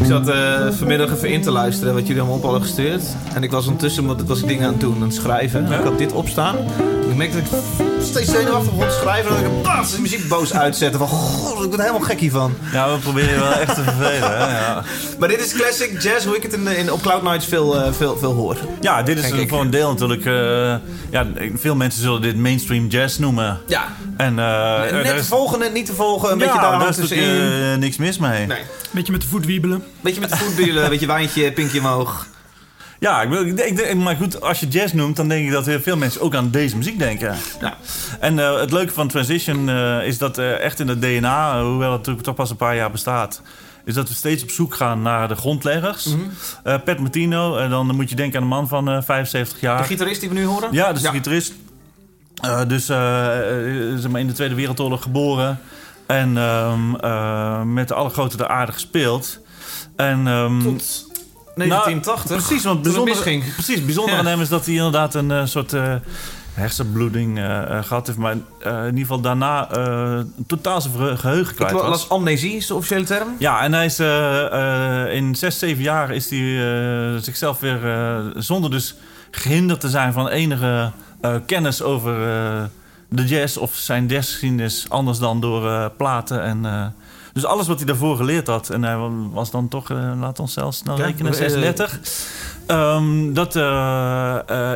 Ik 0.01 0.07
zat 0.09 0.29
eh, 0.29 0.68
vanmiddag 0.79 1.12
even 1.12 1.29
in 1.29 1.42
te 1.42 1.51
luisteren 1.51 1.95
wat 1.95 2.03
jullie 2.07 2.21
allemaal 2.21 2.38
op 2.38 2.42
hadden 2.42 2.62
gestuurd. 2.62 3.03
En 3.35 3.42
ik 3.42 3.51
was 3.51 3.64
ondertussen, 3.66 4.07
want 4.07 4.23
was 4.23 4.40
ik 4.40 4.49
dingen 4.49 4.64
aan 4.66 4.73
het 4.73 4.81
doen, 4.81 4.95
aan 4.95 5.03
het 5.03 5.14
schrijven. 5.14 5.73
Ik 5.73 5.85
had 5.85 5.99
dit 5.99 6.12
opstaan. 6.12 6.57
Ik 7.11 7.16
merkte 7.16 7.42
dat 7.42 7.47
ik 7.53 7.59
steeds 8.03 8.31
zenuwachtig 8.31 8.73
begon 8.73 8.88
te 8.88 8.99
schrijven. 9.01 9.37
En 9.37 9.42
dat 9.42 9.53
ik 9.53 9.62
bats, 9.62 9.95
de 9.95 10.01
muziek 10.01 10.29
boos 10.29 10.55
uitzetten. 10.55 10.99
Van, 10.99 11.09
god, 11.09 11.51
ik 11.51 11.57
word 11.57 11.73
er 11.73 11.81
helemaal 11.81 12.01
gek 12.01 12.21
hiervan. 12.21 12.55
Ja, 12.73 12.92
we 12.92 12.99
proberen 12.99 13.31
je 13.31 13.38
wel 13.38 13.53
echt 13.53 13.75
te 13.75 13.83
vervelen. 13.83 14.31
Hè? 14.38 14.59
Ja. 14.59 14.83
Maar 15.18 15.29
dit 15.29 15.40
is 15.45 15.53
classic 15.53 16.03
jazz, 16.03 16.25
hoe 16.27 16.37
ik 16.37 16.42
het 16.42 16.53
in, 16.53 16.66
in, 16.66 16.92
op 16.92 17.03
Cloud 17.03 17.23
Nights 17.23 17.47
veel, 17.47 17.81
eh, 17.83 17.92
veel, 17.92 18.16
veel 18.16 18.33
hoor. 18.33 18.57
ja, 18.81 19.03
dit 19.03 19.18
is 19.18 19.49
voor 19.49 19.61
een 19.61 19.71
deel 19.71 19.90
natuurlijk. 19.90 20.25
eh, 20.25 20.75
ja, 21.11 21.27
veel 21.55 21.75
mensen 21.75 22.03
zullen 22.03 22.23
dit 22.23 22.37
mainstream 22.37 22.87
jazz 22.87 23.18
noemen. 23.18 23.59
Ja, 23.66 23.85
En, 24.22 24.38
eh, 24.38 24.80
net 24.80 24.90
daar 25.04 25.14
te 25.14 25.20
is- 25.20 25.26
volgen, 25.28 25.58
net 25.58 25.72
niet 25.72 25.87
te 25.87 25.94
volgen. 25.94 26.32
Een 26.32 26.38
beetje 26.38 26.54
ja, 26.61 26.78
daar 26.78 26.88
is 26.88 26.96
tussenin. 26.96 27.28
natuurlijk 27.28 27.72
eh, 27.74 27.78
niks 27.78 27.96
mis 27.96 28.18
mee. 28.18 28.46
Nee. 28.46 28.58
Beetje 28.90 29.12
met 29.12 29.20
de 29.22 29.26
voet 29.28 29.46
wiebelen. 29.46 29.85
Beetje 30.00 30.20
met 30.20 30.30
de 30.30 30.37
voetbielen, 30.37 30.88
beetje 30.90 31.06
wijntje, 31.06 31.52
pinkje 31.52 31.78
omhoog. 31.78 32.26
Ja, 32.98 33.22
ik, 33.22 33.28
wil- 33.28 33.46
ik, 33.46 33.94
maar 33.94 34.16
goed, 34.16 34.40
als 34.40 34.61
je 34.61 34.68
jazz 34.68 34.92
noemt, 34.92 35.16
dan 35.16 35.28
denk 35.28 35.46
ik 35.46 35.52
dat 35.52 35.66
heel 35.66 35.80
veel 35.80 35.96
mensen 35.96 36.20
ook 36.20 36.35
aan 36.35 36.50
deze 36.50 36.76
muziek 36.76 36.98
denken. 36.98 37.37
Ja. 37.61 37.76
En 38.20 38.38
eh, 38.38 38.61
het 38.61 38.70
leuke 38.72 38.92
van 38.92 39.08
Transition 39.08 39.68
eh, 39.68 40.06
is 40.06 40.18
dat 40.18 40.38
eh, 40.38 40.61
echt 40.61 40.80
in 40.80 40.88
het 40.88 41.02
DNA, 41.02 41.62
hoewel 41.62 41.88
het 41.90 41.98
natuurlijk 41.98 42.24
toch 42.24 42.35
pas 42.35 42.50
een 42.50 42.56
paar 42.56 42.76
jaar 42.76 42.90
bestaat, 42.90 43.42
is 43.85 43.94
dat 43.94 44.08
we 44.08 44.14
steeds 44.14 44.42
op 44.42 44.50
zoek 44.50 44.74
gaan 44.74 45.02
naar 45.02 45.28
de 45.28 45.35
grondleggers. 45.35 46.04
Mhm. 46.06 46.18
Eh, 46.64 46.74
Pat 46.85 46.98
Martino, 46.98 47.56
en 47.56 47.70
dan 47.70 47.94
moet 47.94 48.11
je 48.11 48.16
denken 48.16 48.37
aan 48.37 48.42
een 48.42 48.48
man 48.48 48.68
van 48.68 48.88
eh 48.88 48.98
75 49.02 49.61
jaar. 49.61 49.78
De 49.78 49.85
gitarist 49.85 50.20
die 50.20 50.28
we 50.28 50.35
nu 50.35 50.44
horen? 50.44 50.68
Ja, 50.72 50.87
dat 50.87 50.96
is 50.96 51.02
de 51.02 51.08
gitarist. 51.08 51.52
Eh, 52.42 52.61
dus 52.68 52.88
eh, 52.88 53.90
eh, 53.92 53.98
zeg 53.98 54.11
maar 54.11 54.20
in 54.20 54.26
de 54.26 54.33
Tweede 54.33 54.55
Wereldoorlog 54.55 55.02
geboren. 55.02 55.59
En 56.07 56.37
ehm, 56.37 56.94
eh, 56.94 57.62
met 57.62 57.88
de 57.88 57.94
allergrote 57.94 58.37
der 58.37 58.48
aarde 58.48 58.72
gespeeld. 58.72 59.38
En, 59.96 60.26
ehm, 60.26 60.62
Tot 60.62 61.07
1980. 61.55 62.31
nou, 62.31 62.42
precies, 62.42 62.64
want 62.64 62.83
bijzonder, 62.83 63.16
precies, 63.55 63.85
bijzonder 63.85 64.14
Ja. 64.14 64.20
aan 64.20 64.26
hem 64.26 64.40
is 64.40 64.48
dat 64.48 64.66
hij 64.66 64.74
inderdaad 64.74 65.14
een 65.14 65.48
soort 65.48 65.74
hersenbloeding 66.55 67.38
eh, 67.38 67.83
gehad 67.83 68.07
heeft. 68.07 68.18
Maar 68.18 68.33
in 68.33 68.40
ieder 68.85 68.98
geval 68.98 69.20
daarna 69.20 69.68
totaal 70.46 70.81
zijn 70.81 71.18
geheugen 71.18 71.55
kwijt 71.55 71.72
was. 71.72 72.09
amnesie, 72.09 72.57
is 72.57 72.66
de 72.66 72.74
officiële 72.74 73.05
term. 73.05 73.28
Ja, 73.38 73.62
en 73.62 73.72
hij 73.72 73.85
is 73.85 73.98
in 75.14 75.35
zes, 75.35 75.59
zeven 75.59 75.83
jaar 75.83 76.11
is 76.11 76.31
hij 76.31 77.18
zichzelf 77.20 77.61
weer, 77.61 77.81
zonder 78.37 78.70
dus 78.70 78.94
gehinderd 79.31 79.81
te 79.81 79.88
zijn 79.88 80.12
van 80.12 80.28
enige 80.28 80.90
eh, 81.22 81.35
kennis 81.46 81.82
over 81.82 82.12
eh, 82.28 82.62
de 83.08 83.24
jazz 83.24 83.56
of 83.56 83.74
zijn 83.74 84.06
jazzgeschiedenis, 84.06 84.87
anders 84.88 85.18
dan 85.18 85.40
door 85.40 85.68
eh, 85.68 85.87
platen 85.96 86.42
en. 86.42 86.94
dus 87.32 87.44
alles 87.44 87.66
wat 87.66 87.76
hij 87.76 87.87
daarvoor 87.87 88.16
geleerd 88.16 88.46
had, 88.46 88.70
en 88.70 88.82
hij 88.85 88.96
wa- 88.96 89.11
was 89.32 89.50
dan 89.50 89.68
toch, 89.68 89.88
laat 90.20 90.38
ons 90.38 90.52
zelfs 90.52 90.78
snel 90.78 90.96
Ja, 90.98 91.04
rekenen, 91.04 91.32
eh, 91.32 91.38
36. 91.38 92.00
Ehm, 92.66 93.32
dat 93.32 93.56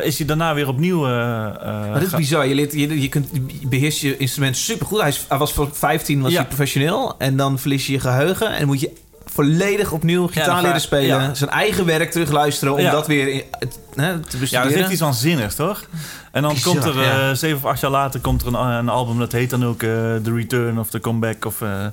is 0.03 0.17
hij 0.17 0.27
daarna 0.27 0.53
weer 0.53 0.67
opnieuw. 0.67 0.99
Maar 1.01 1.99
dit 1.99 2.07
is 2.07 2.15
bizar. 2.15 2.47
Je, 2.47 2.55
leert, 2.55 2.73
je, 2.73 3.01
je, 3.01 3.09
kunt, 3.09 3.27
je 3.61 3.67
beheerst 3.67 3.99
je 3.99 4.17
instrument 4.17 4.57
supergoed. 4.57 4.99
Hij, 4.99 5.09
is, 5.09 5.25
hij 5.29 5.37
was 5.37 5.53
voor 5.53 5.69
15 5.71 6.21
was 6.21 6.31
Ja. 6.31 6.37
hij 6.37 6.47
professioneel. 6.47 7.15
En 7.17 7.37
dan 7.37 7.59
verlies 7.59 7.85
je 7.85 7.91
je 7.93 7.99
geheugen. 7.99 8.55
En 8.55 8.67
moet 8.67 8.79
je 8.79 8.91
volledig 9.33 9.91
opnieuw 9.91 10.27
gitaar 10.27 10.61
leren 10.61 10.81
spelen. 10.81 11.21
ja. 11.21 11.33
Zijn 11.33 11.49
eigen 11.49 11.85
werk 11.85 12.11
terugluisteren 12.11 12.73
om 12.73 12.79
Ja. 12.79 12.91
dat 12.91 13.07
weer 13.07 13.27
in- 13.27 13.43
het, 13.59 13.79
hè, 13.95 14.19
te 14.19 14.37
Ja, 14.37 14.39
bestuderen. 14.39 14.63
dat 14.63 14.71
is 14.71 14.81
echt 14.81 14.91
iets 14.91 15.01
waanzinnigs, 15.01 15.55
toch? 15.55 15.83
En 16.31 16.41
dan 16.41 16.53
Bizar, 16.53 16.71
komt 16.73 16.85
er, 16.85 17.01
eh, 17.01 17.07
ja. 17.07 17.33
zeven 17.33 17.57
of 17.57 17.65
acht 17.65 17.79
jaar 17.79 17.91
later, 17.91 18.19
komt 18.19 18.41
er 18.41 18.47
een, 18.47 18.53
een 18.55 18.89
album 18.89 19.19
dat 19.19 19.31
heet 19.31 19.49
dan 19.49 19.65
ook 19.65 19.83
eh, 19.83 19.89
The 20.23 20.33
Return 20.35 20.79
of 20.79 20.89
The 20.89 20.99
Comeback. 20.99 21.45
Of, 21.45 21.61
eh, 21.61 21.67
Uh-huh. 21.69 21.89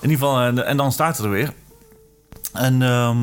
In 0.00 0.10
ieder 0.10 0.26
geval, 0.26 0.40
en, 0.40 0.66
en 0.66 0.76
dan 0.76 0.92
staat 0.92 1.16
het 1.16 1.26
er 1.26 1.32
weer. 1.32 1.52
En 2.52 2.82
ehm, 2.82 3.16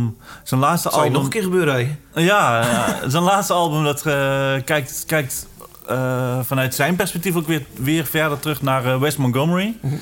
zijn 0.44 0.60
laatste 0.60 0.90
je 0.90 0.96
album... 0.96 1.12
nog 1.12 1.24
een 1.24 1.30
keer 1.30 1.44
gebeuren, 1.44 1.74
hè? 1.76 2.22
Ja, 2.22 2.62
ja, 2.62 3.10
zijn 3.10 3.24
laatste 3.24 3.54
album 3.54 3.84
dat 3.84 4.06
eh, 4.06 4.54
kijkt, 4.66 5.04
kijkt 5.08 5.48
eh, 5.88 6.40
vanuit 6.44 6.76
zijn 6.76 6.96
perspectief 6.96 7.36
ook 7.36 7.48
weer, 7.48 7.66
weer 7.76 8.06
verder 8.06 8.40
terug 8.40 8.62
naar 8.62 8.86
eh, 8.86 9.00
Wes 9.00 9.16
Montgomery. 9.18 9.76
Mhm. 9.82 9.96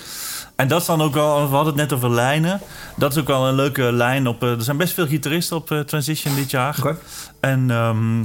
En 0.59 0.67
dat 0.67 0.81
is 0.81 0.87
dan 0.87 1.01
ook 1.01 1.13
wel, 1.13 1.49
we 1.49 1.55
hadden 1.55 1.73
het 1.73 1.81
net 1.89 1.93
over 1.93 2.09
lijnen. 2.09 2.59
Dat 2.95 3.11
is 3.11 3.17
ook 3.17 3.27
wel 3.27 3.47
een 3.47 3.55
leuke 3.55 3.91
lijn 3.91 4.27
op. 4.27 4.43
eh, 4.43 4.49
er 4.51 4.61
zijn 4.61 4.77
best 4.77 4.93
veel 4.93 5.07
gitaristen 5.07 5.57
op 5.57 5.71
eh, 5.71 5.79
Transition 5.79 6.35
dit 6.35 6.51
jaar. 6.51 6.75
Oké. 6.79 6.97
En 7.39 7.71
ehm, 7.71 8.19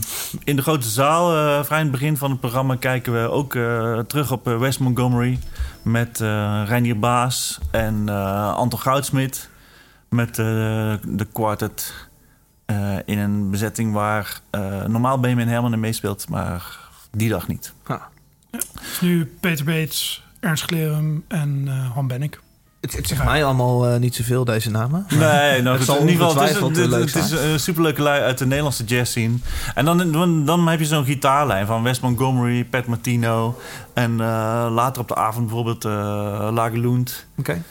in 0.44 0.56
de 0.56 0.62
grote 0.62 0.88
zaal, 0.88 1.36
eh, 1.36 1.64
vrij 1.64 1.78
in 1.78 1.84
het 1.84 1.92
begin 1.92 2.16
van 2.16 2.30
het 2.30 2.40
programma, 2.40 2.76
kijken 2.76 3.12
we 3.22 3.30
ook 3.30 3.54
eh, 3.54 3.98
terug 3.98 4.32
op 4.32 4.46
eh, 4.48 4.58
Wes 4.58 4.78
Montgomery. 4.78 5.38
Met 5.82 6.20
eh 6.20 6.62
Reinier 6.66 6.98
Baas 6.98 7.58
en 7.70 8.08
eh, 8.08 8.54
Anton 8.54 8.78
Goudsmit. 8.80 9.48
Met 10.08 10.28
eh, 10.38 10.44
de 11.06 11.26
quartet. 11.32 11.92
eh, 12.66 12.96
in 13.04 13.18
een 13.18 13.50
bezetting 13.50 13.92
waar 13.92 14.40
eh, 14.50 14.84
normaal 14.84 15.20
Benjamin 15.20 15.48
Herman 15.48 15.72
in 15.72 15.80
meespeelt, 15.80 16.28
maar 16.28 16.78
die 17.10 17.28
dag 17.28 17.48
niet. 17.48 17.72
Het 18.50 18.66
is 18.92 19.00
nu 19.00 19.26
Peter 19.40 19.64
Beets, 19.64 20.23
Ernst 20.44 20.64
Klerum 20.64 21.24
en 21.28 21.64
eh 21.66 21.90
Han 21.94 22.07
Bennik. 22.07 22.40
Het, 22.80 22.96
het 22.96 23.09
zegt 23.09 23.24
mij 23.24 23.44
allemaal 23.44 23.87
eh, 23.88 24.00
niet 24.00 24.14
zoveel, 24.14 24.44
deze 24.44 24.70
namen. 24.70 25.07
Nee, 25.09 25.62
nou, 25.62 25.78
Het 25.78 25.88
in 25.88 26.09
ieder 26.09 26.26
geval, 26.26 26.42
het 26.42 26.50
is, 26.50 26.61
het, 26.61 26.78
eh, 26.78 26.87
leuk 26.87 27.12
het 27.12 27.24
is 27.24 27.30
een 27.30 27.61
superleuke 27.61 28.02
lui 28.02 28.22
uit 28.22 28.38
de 28.38 28.46
Nederlandse 28.46 28.85
jazz 28.85 29.11
scene. 29.11 29.35
En 29.74 29.85
dan, 29.85 30.12
dan, 30.12 30.44
dan 30.44 30.68
heb 30.68 30.78
je 30.78 30.85
zo'n 30.85 31.04
gitaarlijn 31.04 31.66
van 31.66 31.83
Wes 31.83 32.00
Montgomery, 32.00 32.64
Pat 32.64 32.87
Martino. 32.87 33.59
En 33.94 34.11
eh, 34.11 34.66
later 34.70 35.02
op 35.02 35.09
de 35.09 35.14
avond 35.14 35.46
bijvoorbeeld 35.46 35.85
uh, 35.85 36.48
Lagerlund. 36.52 37.26
Oké. 37.37 37.62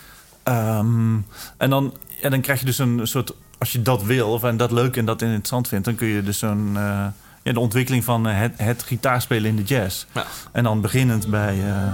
Ehm, 0.43 1.15
en 1.57 1.69
dan, 1.69 1.93
ja, 2.21 2.29
dan 2.29 2.41
krijg 2.41 2.59
je 2.59 2.65
dus 2.65 2.77
een 2.77 2.99
soort, 3.03 3.33
als 3.57 3.71
je 3.71 3.81
dat 3.81 4.03
wil 4.03 4.31
of 4.31 4.43
en 4.43 4.57
dat 4.57 4.71
leuk 4.71 4.97
en 4.97 5.05
dat 5.05 5.21
interessant 5.21 5.67
vindt, 5.67 5.85
dan 5.85 5.95
kun 5.95 6.07
je 6.07 6.23
dus 6.23 6.39
zo'n, 6.39 6.71
eh, 6.75 7.05
ja, 7.43 7.53
de 7.53 7.59
ontwikkeling 7.59 8.03
van 8.03 8.25
het, 8.25 8.53
het 8.57 8.83
gitaarspelen 8.83 9.49
in 9.49 9.55
de 9.55 9.63
jazz. 9.63 10.05
Ja. 10.11 10.25
En 10.51 10.63
dan 10.63 10.81
beginnend 10.81 11.27
bij, 11.27 11.57
eh, 11.67 11.93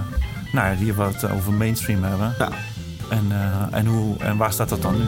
nou 0.52 0.70
ja, 0.70 0.74
hier 0.76 0.94
wat 0.94 1.20
we 1.20 1.26
het 1.26 1.36
over 1.36 1.52
mainstream 1.52 2.02
hebben. 2.02 2.34
Ja. 2.38 2.48
En, 3.08 3.26
eh, 3.30 3.78
en, 3.78 3.86
hoe, 3.86 4.16
en 4.18 4.36
waar 4.36 4.52
staat 4.52 4.68
dat 4.68 4.82
dan 4.82 4.94
nu? 4.96 5.04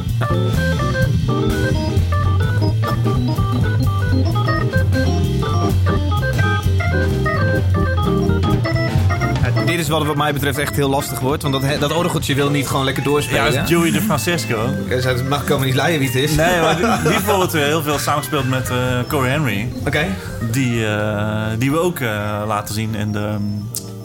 Het 9.39 9.67
Dit 9.67 9.79
is 9.79 9.89
wat 9.89 10.07
wat 10.07 10.17
mij 10.17 10.33
betreft 10.33 10.59
echt 10.59 10.77
heel 10.77 10.89
lastig 10.89 11.21
wordt. 11.21 11.43
Want 11.43 11.55
dat, 11.63 11.81
dat 11.81 11.93
orgeltje 11.93 12.35
wil 12.35 12.51
niet 12.51 12.67
gewoon 12.67 12.85
lekker 12.85 13.03
Ja, 13.03 13.09
doorspelen. 13.09 13.53
dat 13.53 13.63
is 13.63 13.69
Joey 13.69 13.91
de 13.91 14.01
Francesco. 14.01 14.69
Dus 14.89 15.05
het 15.05 15.29
mag 15.29 15.45
komen 15.45 15.67
niet 15.67 15.75
leiden 15.75 15.99
wie 15.99 16.09
het 16.09 16.31
is. 16.31 16.35
Nee, 16.37 16.61
maar 16.61 16.77
die, 16.77 16.87
die 16.87 17.03
bijvoorbeeld 17.03 17.53
weer 17.53 17.65
heel 17.65 17.83
veel 17.83 17.99
samenspeelt 17.99 18.49
met 18.49 18.71
eh 18.71 18.77
Corey 19.09 19.31
Henry. 19.31 19.69
Oké. 19.87 20.07
Die, 20.51 20.87
eh, 20.87 21.43
die 21.59 21.71
we 21.71 21.79
ook 21.79 22.01
laten 22.47 22.75
zien 22.75 22.95
in 22.95 23.13
de... 23.13 23.37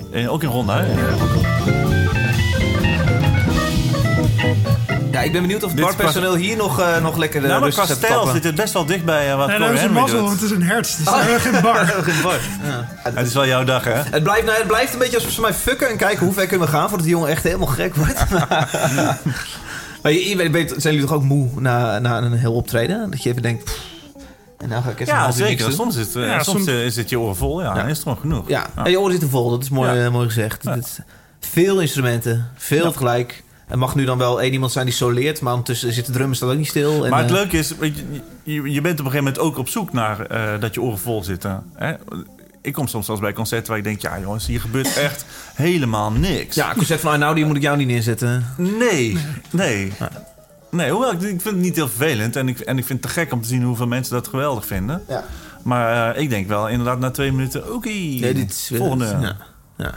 in- 0.09 0.29
ook 0.29 0.43
in 0.43 0.49
Ronda. 0.49 0.83
hè? 0.83 0.85
Ja, 5.11 5.23
ik 5.23 5.31
ben 5.31 5.41
benieuwd 5.41 5.63
of 5.63 5.69
het 5.71 5.77
Dit 5.79 5.89
is 5.89 5.95
barpersoneel 5.95 6.35
hier 6.35 6.57
nog, 6.57 6.79
eh, 6.79 7.01
nog 7.01 7.17
lekker 7.17 7.41
de 7.41 7.47
Nou, 7.47 7.59
maar 7.59 7.69
rustig 7.69 7.83
qua 7.85 7.93
zit 7.93 7.99
te 8.01 8.05
stijl 8.05 8.23
tappen. 8.23 8.41
zit 8.41 8.43
het 8.51 8.55
best 8.61 8.73
wel 8.73 8.85
dicht 8.85 9.05
bij 9.05 9.29
eh, 9.31 9.37
wat 9.37 9.47
Nee, 9.47 9.57
dat 9.57 9.67
Corey 9.67 9.81
is 9.83 9.87
een 9.89 9.93
Henry 9.95 10.01
mazzel, 10.11 10.19
doet. 10.23 10.31
het 10.31 10.41
is 10.41 10.51
een 10.51 10.63
hertz. 10.63 10.95
Dus 10.97 11.05
hebben 11.09 11.33
we 11.33 11.39
geen 11.39 11.61
bar. 11.61 11.85
Geen 11.85 12.21
bar. 12.21 12.39
Ja. 12.63 12.87
Het 13.11 13.27
is 13.27 13.33
wel 13.33 13.45
jouw 13.45 13.63
dag, 13.63 13.83
hè? 13.83 13.91
Het 13.93 14.23
blijft, 14.23 14.45
nou, 14.45 14.57
het 14.57 14.67
blijft 14.67 14.93
een 14.93 14.99
beetje 14.99 15.15
als 15.23 15.35
we 15.35 15.41
mij 15.41 15.53
fucken 15.53 15.89
en 15.89 15.97
kijken 15.97 16.25
hoe 16.25 16.33
ver 16.33 16.47
kunnen 16.47 16.67
we 16.67 16.73
gaan 16.73 16.87
voordat 16.87 17.05
die 17.05 17.15
jongen 17.15 17.29
echt 17.29 17.43
helemaal 17.43 17.67
gek 17.67 17.95
wordt. 17.95 18.29
maar 20.01 20.11
je, 20.11 20.29
je 20.37 20.49
weet, 20.51 20.73
zijn 20.77 20.93
jullie 20.93 21.09
toch 21.09 21.17
ook 21.17 21.23
moe 21.23 21.47
na, 21.55 21.99
na 21.99 22.17
een 22.17 22.33
heel 22.33 22.53
optreden? 22.53 23.09
Dat 23.11 23.23
je 23.23 23.29
even 23.29 23.41
denkt, 23.41 23.63
pff, 23.63 23.79
en 24.57 24.69
nou 24.69 24.83
ga 24.83 24.89
ik 24.89 25.05
Ja, 25.05 25.31
zeker. 25.31 25.65
doen. 25.65 25.73
Soms, 25.75 25.95
is 25.95 26.05
het, 26.05 26.15
eh, 26.15 26.25
Ja, 26.27 26.43
soms 26.43 26.57
soms- 26.57 26.69
eh, 26.69 26.85
is 26.85 26.95
het 26.95 27.09
je 27.09 27.19
oren 27.19 27.35
vol. 27.35 27.61
Ja, 27.61 27.67
Ja. 27.67 27.73
dan 27.73 27.83
is 27.85 27.91
het 27.93 28.01
gewoon 28.01 28.17
genoeg. 28.17 28.47
Ja, 28.47 28.67
en 28.75 28.91
je 28.91 28.99
oren 28.99 29.11
zitten 29.11 29.29
vol, 29.29 29.49
dat 29.49 29.63
is 29.63 29.69
mooi, 29.69 29.91
Ja. 29.93 30.05
eh, 30.05 30.11
mooi 30.11 30.27
gezegd. 30.27 30.65
Is 30.67 30.99
veel 31.39 31.79
instrumenten, 31.81 32.49
veel 32.55 32.83
Ja. 32.85 32.91
tegelijk. 32.91 33.43
Er 33.67 33.77
mag 33.77 33.95
nu 33.95 34.05
dan 34.05 34.17
wel 34.17 34.41
één 34.41 34.53
iemand 34.53 34.71
zijn 34.71 34.85
die 34.85 34.93
soleert, 34.95 35.41
maar 35.41 35.51
ondertussen 35.51 35.93
zit 35.93 36.05
de 36.05 36.11
drummer 36.11 36.35
staat 36.35 36.49
ook 36.49 36.57
niet 36.57 36.67
stil. 36.67 37.03
En, 37.05 37.09
maar 37.09 37.21
het 37.21 37.29
leuke 37.31 37.57
is, 37.57 37.75
weet 37.77 37.97
je, 38.43 38.61
je, 38.71 38.81
bent 38.81 38.99
op 38.99 39.05
een 39.05 39.11
gegeven 39.11 39.17
moment 39.23 39.39
ook 39.39 39.57
op 39.57 39.69
zoek 39.69 39.93
naar 39.93 40.21
eh, 40.25 40.59
dat 40.59 40.73
je 40.73 40.81
oren 40.81 40.99
vol 40.99 41.23
zitten. 41.23 41.63
Hè? 41.75 41.93
Ik 42.61 42.73
kom 42.73 42.87
soms 42.87 43.05
zelfs 43.05 43.21
bij 43.21 43.33
concerten 43.33 43.67
waar 43.69 43.77
ik 43.77 43.83
denk, 43.83 44.01
ja 44.01 44.19
jongens, 44.19 44.45
hier 44.45 44.61
gebeurt 44.61 44.97
echt 45.07 45.25
helemaal 45.55 46.11
niks. 46.11 46.55
Ja, 46.55 46.73
concert 46.73 46.99
van 46.99 47.11
Arnaud, 47.11 47.35
die 47.35 47.45
moet 47.45 47.55
ik 47.55 47.61
jou 47.61 47.77
niet 47.77 47.87
neerzetten. 47.87 48.45
Nee, 48.57 48.77
nee. 48.79 49.17
Nee, 49.51 49.91
hoewel, 50.71 51.11
ik, 51.11 51.21
ik 51.21 51.41
vind 51.41 51.43
het 51.43 51.55
niet 51.55 51.75
heel 51.75 51.87
vervelend. 51.89 52.35
En 52.35 52.47
ik, 52.47 52.59
en 52.59 52.77
ik 52.77 52.85
vind 52.85 53.03
het 53.03 53.13
te 53.13 53.19
gek 53.19 53.31
om 53.33 53.41
te 53.41 53.47
zien 53.47 53.63
hoeveel 53.63 53.87
mensen 53.87 54.13
dat 54.13 54.27
geweldig 54.27 54.65
vinden. 54.65 55.03
Ja. 55.07 55.23
Maar 55.63 56.15
eh, 56.15 56.21
ik 56.21 56.29
denk 56.29 56.47
wel 56.47 56.67
inderdaad 56.67 56.99
na 56.99 57.11
twee 57.11 57.31
minuten, 57.31 57.73
oké, 57.73 57.89
Nee, 57.89 58.33
dit 58.33 58.51
is 58.51 58.69
weer- 58.69 58.79
volgende. 58.79 59.05
Ja. 59.21 59.37
ja. 59.77 59.93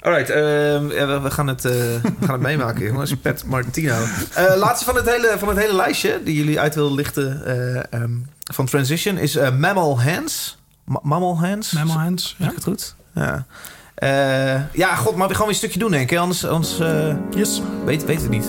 Alright, 0.00 0.30
ehm, 0.30 0.90
ja, 0.90 1.06
we, 1.06 1.20
we 1.20 1.30
gaan 1.30 1.46
het, 1.46 1.64
eh, 1.64 1.72
we 1.72 2.00
gaan 2.20 2.30
het 2.32 2.40
meemaken, 2.40 2.84
jongens. 2.90 3.16
Pet 3.16 3.44
Martino. 3.46 3.94
Eh, 4.34 4.56
laatste 4.56 4.84
van 4.84 4.96
het, 4.96 5.08
hele, 5.10 5.34
van 5.38 5.48
het 5.48 5.58
hele 5.58 5.74
lijstje 5.74 6.20
die 6.24 6.34
jullie 6.34 6.60
uit 6.60 6.74
willen 6.74 6.94
lichten 6.94 7.44
eh, 7.46 7.76
ehm, 8.00 8.10
van 8.52 8.66
Transition 8.66 9.16
is 9.18 9.36
eh, 9.36 9.56
Mammal 9.56 10.02
Hands. 10.02 10.58
Ma- 10.84 11.00
Mammal 11.02 11.38
Hands? 11.40 11.72
Mammal 11.72 11.98
hands. 11.98 12.28
Zeg 12.28 12.38
Ja. 12.38 12.48
ik 12.48 12.54
het 12.54 12.64
goed? 12.64 12.94
Ja. 13.14 13.46
Eh, 13.94 14.60
ja, 14.72 14.94
god, 14.94 15.16
maar 15.16 15.28
we 15.28 15.34
gaan 15.34 15.42
weer 15.42 15.52
een 15.52 15.58
stukje 15.58 15.78
doen, 15.78 15.90
denk 15.90 16.10
ik. 16.10 16.18
Anders, 16.18 16.46
anders 16.46 16.78
eh, 16.78 17.14
Yes. 17.30 17.62
weet, 17.84 18.04
weet 18.04 18.20
het 18.20 18.30
niet. 18.30 18.46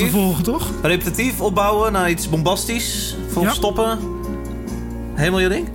Wat 0.00 0.08
te 0.08 0.14
volgen, 0.16 0.42
toch? 0.44 0.70
Repetitief 0.82 1.40
opbouwen 1.40 1.92
naar 1.92 2.10
iets 2.10 2.28
bombastisch. 2.28 3.16
Vol 3.28 3.42
Ja. 3.42 3.52
stoppen. 3.52 3.98
Helemaal 5.14 5.40
je 5.40 5.48
ding? 5.48 5.68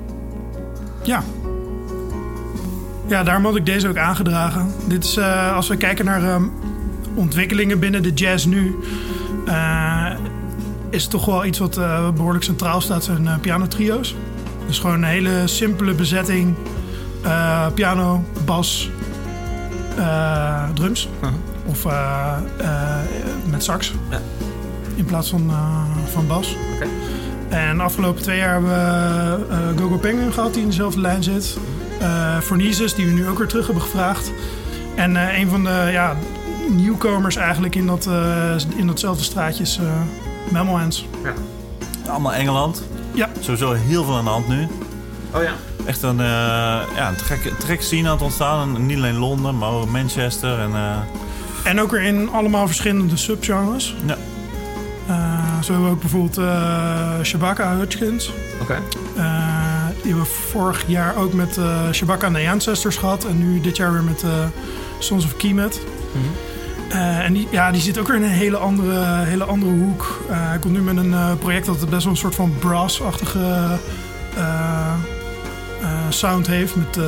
Ja. 1.03 1.23
Ja, 3.07 3.23
daarom 3.23 3.45
had 3.45 3.55
ik 3.55 3.65
deze 3.65 3.87
ook 3.87 3.97
aangedragen. 3.97 4.71
Dit 4.87 5.03
is, 5.03 5.17
eh, 5.17 5.55
als 5.55 5.67
we 5.67 5.77
kijken 5.77 6.05
naar 6.05 6.23
ehm, 6.23 6.43
ontwikkelingen 7.15 7.79
binnen 7.79 8.03
de 8.03 8.13
jazz 8.13 8.45
nu... 8.45 8.75
eh, 9.45 10.05
is 10.89 11.01
het 11.01 11.11
toch 11.11 11.25
wel 11.25 11.45
iets 11.45 11.59
wat 11.59 11.77
eh, 11.77 12.09
behoorlijk 12.09 12.43
centraal 12.43 12.81
staat, 12.81 13.03
zijn 13.03 13.29
pianotrio's. 13.41 14.15
Dus 14.67 14.79
gewoon 14.79 14.95
een 14.95 15.03
hele 15.09 15.41
simpele 15.47 15.93
bezetting. 15.93 16.55
piano, 17.73 18.23
bas, 18.45 18.89
drums. 20.73 21.09
Of 21.69 21.85
eh, 21.85 22.33
eh, 22.59 22.95
met 23.45 23.63
sax. 23.63 23.93
Ja. 24.09 24.19
In 24.95 25.05
plaats 25.05 25.29
van, 25.29 25.49
eh, 25.49 26.11
van 26.11 26.27
bas. 26.27 26.55
Oké. 26.75 26.87
En 27.49 27.77
de 27.77 27.83
afgelopen 27.83 28.21
twee 28.21 28.37
jaar 28.37 28.51
hebben 28.51 28.69
we 28.71 29.45
eh, 29.49 29.81
Gogo 29.81 29.97
Penguin 29.97 30.33
gehad, 30.33 30.53
die 30.53 30.61
in 30.61 30.69
dezelfde 30.69 31.01
lijn 31.01 31.23
zit. 31.23 31.57
Eh 31.99 32.37
Fornises, 32.37 32.95
die 32.95 33.05
we 33.05 33.11
nu 33.11 33.27
ook 33.27 33.37
weer 33.37 33.47
terug 33.47 33.65
hebben 33.65 33.83
gevraagd. 33.83 34.31
En 34.95 35.15
eh, 35.15 35.39
een 35.39 35.49
van 35.49 35.63
de 35.63 35.89
ja, 35.91 36.15
nieuwkomers 36.69 37.35
eigenlijk 37.35 37.75
in, 37.75 37.85
dat, 37.85 38.05
eh, 38.07 38.55
in 38.75 38.87
datzelfde 38.87 39.23
straatje 39.23 39.63
is 39.63 39.79
Mammal 40.51 40.79
Hands. 40.79 41.05
Allemaal 42.09 42.33
Engeland. 42.33 42.83
Ja. 43.11 43.29
Sowieso 43.39 43.73
heel 43.73 44.03
veel 44.03 44.15
aan 44.15 44.23
de 44.23 44.29
hand 44.29 44.47
nu. 44.47 44.67
Oh 45.35 45.43
ja. 45.43 45.51
Echt 45.85 46.01
een, 46.01 46.19
eh 46.19 46.25
ja, 46.95 47.07
een 47.09 47.15
trek, 47.15 47.53
trek 47.59 47.81
scene 47.81 48.07
aan 48.07 48.13
het 48.13 48.23
ontstaan. 48.23 48.75
En 48.75 48.85
niet 48.85 48.97
alleen 48.97 49.17
Londen, 49.17 49.57
maar 49.57 49.69
ook 49.71 49.89
Manchester. 49.89 50.59
En, 50.59 50.73
eh, 50.73 50.97
En 51.63 51.81
ook 51.81 51.91
weer 51.91 52.01
in 52.01 52.29
allemaal 52.29 52.67
verschillende 52.67 53.17
subgenres. 53.17 53.95
Ja. 54.05 54.17
Eh, 55.07 55.61
zo 55.61 55.71
hebben 55.71 55.89
we 55.89 55.95
ook 55.95 56.01
bijvoorbeeld 56.01 56.37
eh 56.37 57.21
Shabaka 57.23 57.75
Hutchins. 57.75 58.31
Oké. 58.61 58.73
Eh, 58.73 59.87
die 60.01 60.11
hebben 60.11 60.23
we 60.23 60.29
vorig 60.49 60.83
jaar 60.87 61.15
ook 61.15 61.33
met 61.33 61.57
eh 61.57 61.91
Shabaka 61.91 62.27
and 62.27 62.35
the 62.35 62.49
Ancestors 62.49 62.95
gehad. 62.97 63.25
En 63.25 63.37
nu 63.37 63.61
dit 63.61 63.77
jaar 63.77 63.91
weer 63.91 64.03
met 64.03 64.23
Sons 64.99 65.25
of 65.25 65.37
Kemet. 65.37 65.81
Eh, 66.89 67.25
en 67.25 67.33
die, 67.33 67.47
ja, 67.51 67.71
die 67.71 67.81
zit 67.81 67.97
ook 67.97 68.07
weer 68.07 68.15
in 68.15 68.23
een 68.23 68.29
hele 68.29 68.57
andere, 68.57 69.23
hele 69.23 69.43
andere 69.43 69.71
hoek. 69.71 70.21
Hij 70.27 70.59
komt 70.59 70.73
nu 70.73 70.79
met 70.79 70.97
een 70.97 71.37
project 71.37 71.65
dat 71.65 71.89
best 71.89 72.03
wel 72.03 72.13
een 72.13 72.19
soort 72.19 72.35
van 72.35 72.53
brass-achtige 72.59 73.77
sound 76.09 76.47
heeft. 76.47 76.75
Met 76.75 76.97
eh, 76.97 77.03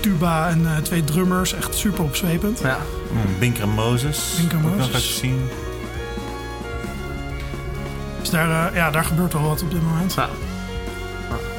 tuba 0.00 0.48
en 0.48 0.66
eh, 0.66 0.76
twee 0.82 1.04
drummers. 1.04 1.54
Echt 1.54 1.74
super 1.74 2.02
opzwepend. 2.04 2.58
Ja. 2.62 2.78
mm, 3.12 3.38
Binker 3.38 3.62
en 3.62 3.68
Moses. 3.68 4.34
Binker 4.36 4.58
Moses. 4.58 5.18
zien. 5.18 5.48
Dus 8.20 8.30
daar, 8.30 8.68
eh, 8.68 8.74
ja, 8.76 8.90
daar 8.90 9.04
gebeurt 9.04 9.32
wel 9.32 9.42
wat 9.42 9.62
op 9.62 9.70
dit 9.70 9.82
moment. 9.82 10.14
Ja. 10.14 10.28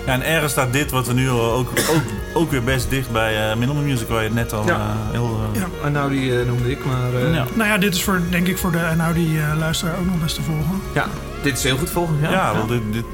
Ja, 0.06 0.12
en 0.14 0.26
ergens 0.26 0.52
staat 0.52 0.74
dit 0.74 0.92
wat 0.92 1.08
we 1.08 1.14
nu 1.14 1.30
ook, 1.30 1.70
ook 1.90 2.02
ook 2.34 2.52
weer 2.52 2.64
best 2.64 2.90
dicht 2.90 3.12
bij 3.12 3.50
uh, 3.52 3.56
Minimal 3.58 3.84
Music, 3.84 4.08
waar 4.08 4.18
je 4.22 4.26
het 4.26 4.34
net 4.34 4.54
al 4.54 4.66
Ja. 4.66 4.76
uh, 4.78 5.12
heel... 5.12 5.40
uh, 5.56 5.62
Ja. 5.62 5.68
En 5.86 5.92
nou, 5.92 6.10
die 6.12 6.40
eh, 6.40 6.48
noemde 6.48 6.72
ik, 6.72 6.86
maar... 6.86 7.14
eh, 7.14 7.34
ja. 7.34 7.46
Nou 7.54 7.70
ja, 7.70 7.78
dit 7.78 7.96
is 7.96 8.04
voor, 8.04 8.22
denk 8.30 8.48
ik 8.48 8.58
voor 8.58 8.72
de 8.72 8.92
nou 8.98 9.14
die 9.14 9.40
eh, 9.42 9.58
luisteraar 9.58 10.00
ook 10.00 10.06
nog 10.06 10.20
best 10.22 10.36
te 10.36 10.42
volgen. 10.42 10.82
ja, 10.94 11.06
dit 11.44 11.58
is 11.58 11.64
heel 11.64 11.78
goed 11.78 11.90
volgen. 11.90 12.18
Ja, 12.22 12.32
Ja, 12.32 12.54
wel, 12.54 12.68
dit, 12.68 12.82
dit, 12.92 13.06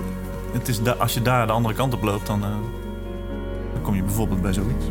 het 0.54 0.68
is 0.68 0.82
da- 0.82 0.96
als 0.98 1.14
je 1.14 1.22
daar 1.22 1.48
de 1.48 1.54
andere 1.54 1.74
kant 1.76 1.94
op 1.94 2.04
loopt, 2.04 2.28
dan, 2.28 2.44
eh, 2.44 2.50
dan 2.50 2.62
kom 3.90 3.98
je 3.98 4.04
bijvoorbeeld 4.04 4.42
bij 4.42 4.54
zoiets. 4.54 4.86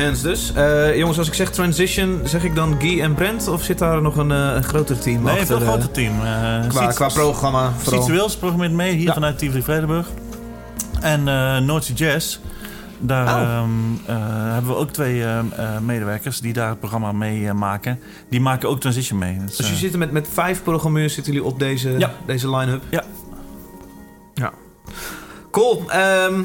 Hands 0.00 0.22
dus. 0.22 0.52
Eh, 0.52 0.96
jongens, 0.96 1.18
als 1.18 1.26
ik 1.28 1.34
zeg 1.34 1.50
transition, 1.50 2.20
zeg 2.24 2.44
ik 2.44 2.54
dan 2.54 2.76
Guy 2.80 3.00
en 3.00 3.14
Brent? 3.14 3.48
Of 3.48 3.62
zit 3.62 3.78
daar 3.78 4.02
nog 4.02 4.16
een, 4.16 4.30
eh, 4.30 4.52
een 4.54 4.64
groter 4.64 4.98
team 4.98 5.22
Nee, 5.22 5.32
een 5.34 5.40
achter? 5.40 5.46
veel 5.46 5.66
eh, 5.66 5.72
groter 5.72 5.90
team. 5.90 6.12
Uh, 6.14 6.68
qua, 6.68 6.86
qua 6.86 7.08
programma 7.08 7.72
vooral. 7.76 8.02
Sietse 8.02 8.20
Wils 8.20 8.36
programmeert 8.36 8.72
mee, 8.72 8.94
hier 8.94 9.06
Ja. 9.06 9.12
vanuit 9.12 9.38
Tivoli 9.38 9.62
Vredenburg. 9.62 10.06
En 11.00 11.20
uh, 11.26 11.58
Noordse 11.58 11.92
Jazz. 11.92 12.38
Daar 13.02 13.26
Oh. 13.26 13.42
ehm, 13.42 13.68
eh, 14.06 14.52
hebben 14.52 14.70
we 14.70 14.76
ook 14.76 14.90
twee 14.90 15.24
ehm, 15.24 15.44
eh, 15.56 15.78
medewerkers 15.78 16.40
die 16.40 16.52
daar 16.52 16.68
het 16.68 16.78
programma 16.78 17.12
mee 17.12 17.46
eh, 17.48 17.52
maken. 17.54 18.00
Die 18.30 18.40
maken 18.40 18.68
ook 18.68 18.80
Transition 18.80 19.18
mee. 19.18 19.38
Dus, 19.46 19.56
Dus 19.56 19.70
eh, 19.70 19.76
zitten 19.76 19.98
met, 19.98 20.10
met 20.10 20.28
vijf 20.32 20.62
programmeurs 20.62 21.14
zitten 21.14 21.32
jullie 21.32 21.48
op 21.48 21.58
deze, 21.58 21.90
Ja. 21.98 22.10
deze 22.26 22.56
line-up? 22.56 22.82
Ja. 22.90 23.02
Ja. 24.34 24.52
Cool. 25.50 25.82
Ehm, 25.90 26.42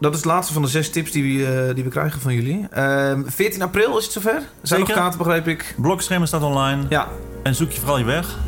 dat 0.00 0.10
is 0.12 0.16
het 0.16 0.26
laatste 0.26 0.52
van 0.52 0.62
de 0.62 0.68
zes 0.68 0.90
tips 0.90 1.10
die 1.10 1.22
we, 1.44 1.46
eh, 1.68 1.74
die 1.74 1.84
we 1.84 1.90
krijgen 1.90 2.20
van 2.20 2.34
jullie. 2.34 2.66
Ehm 2.70 3.22
14 3.26 3.62
april 3.62 3.98
is 3.98 4.04
het 4.04 4.12
zover? 4.12 4.34
Er 4.34 4.42
Zijn 4.62 4.80
nog 4.80 4.88
Zeker. 4.88 5.02
kaarten, 5.02 5.18
begreep 5.18 5.48
ik? 5.48 5.74
Blokschema 5.78 6.26
staat 6.26 6.42
online. 6.42 6.82
Ja, 6.88 7.08
En 7.42 7.54
zoek 7.54 7.70
je 7.70 7.78
vooral 7.78 7.98
je 7.98 8.04
weg. 8.04 8.38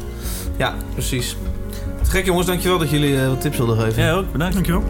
ja 0.56 0.74
precies. 0.92 1.36
Gek 2.14 2.24
jongens, 2.24 2.46
dankjewel 2.46 2.78
dat 2.78 2.90
jullie 2.90 3.20
eh, 3.20 3.28
wat 3.28 3.40
tips 3.40 3.56
wilden 3.56 3.78
geven. 3.78 4.02
Jij 4.02 4.14
ook, 4.14 4.32
bedankt. 4.32 4.54
Dankjewel. 4.54 4.82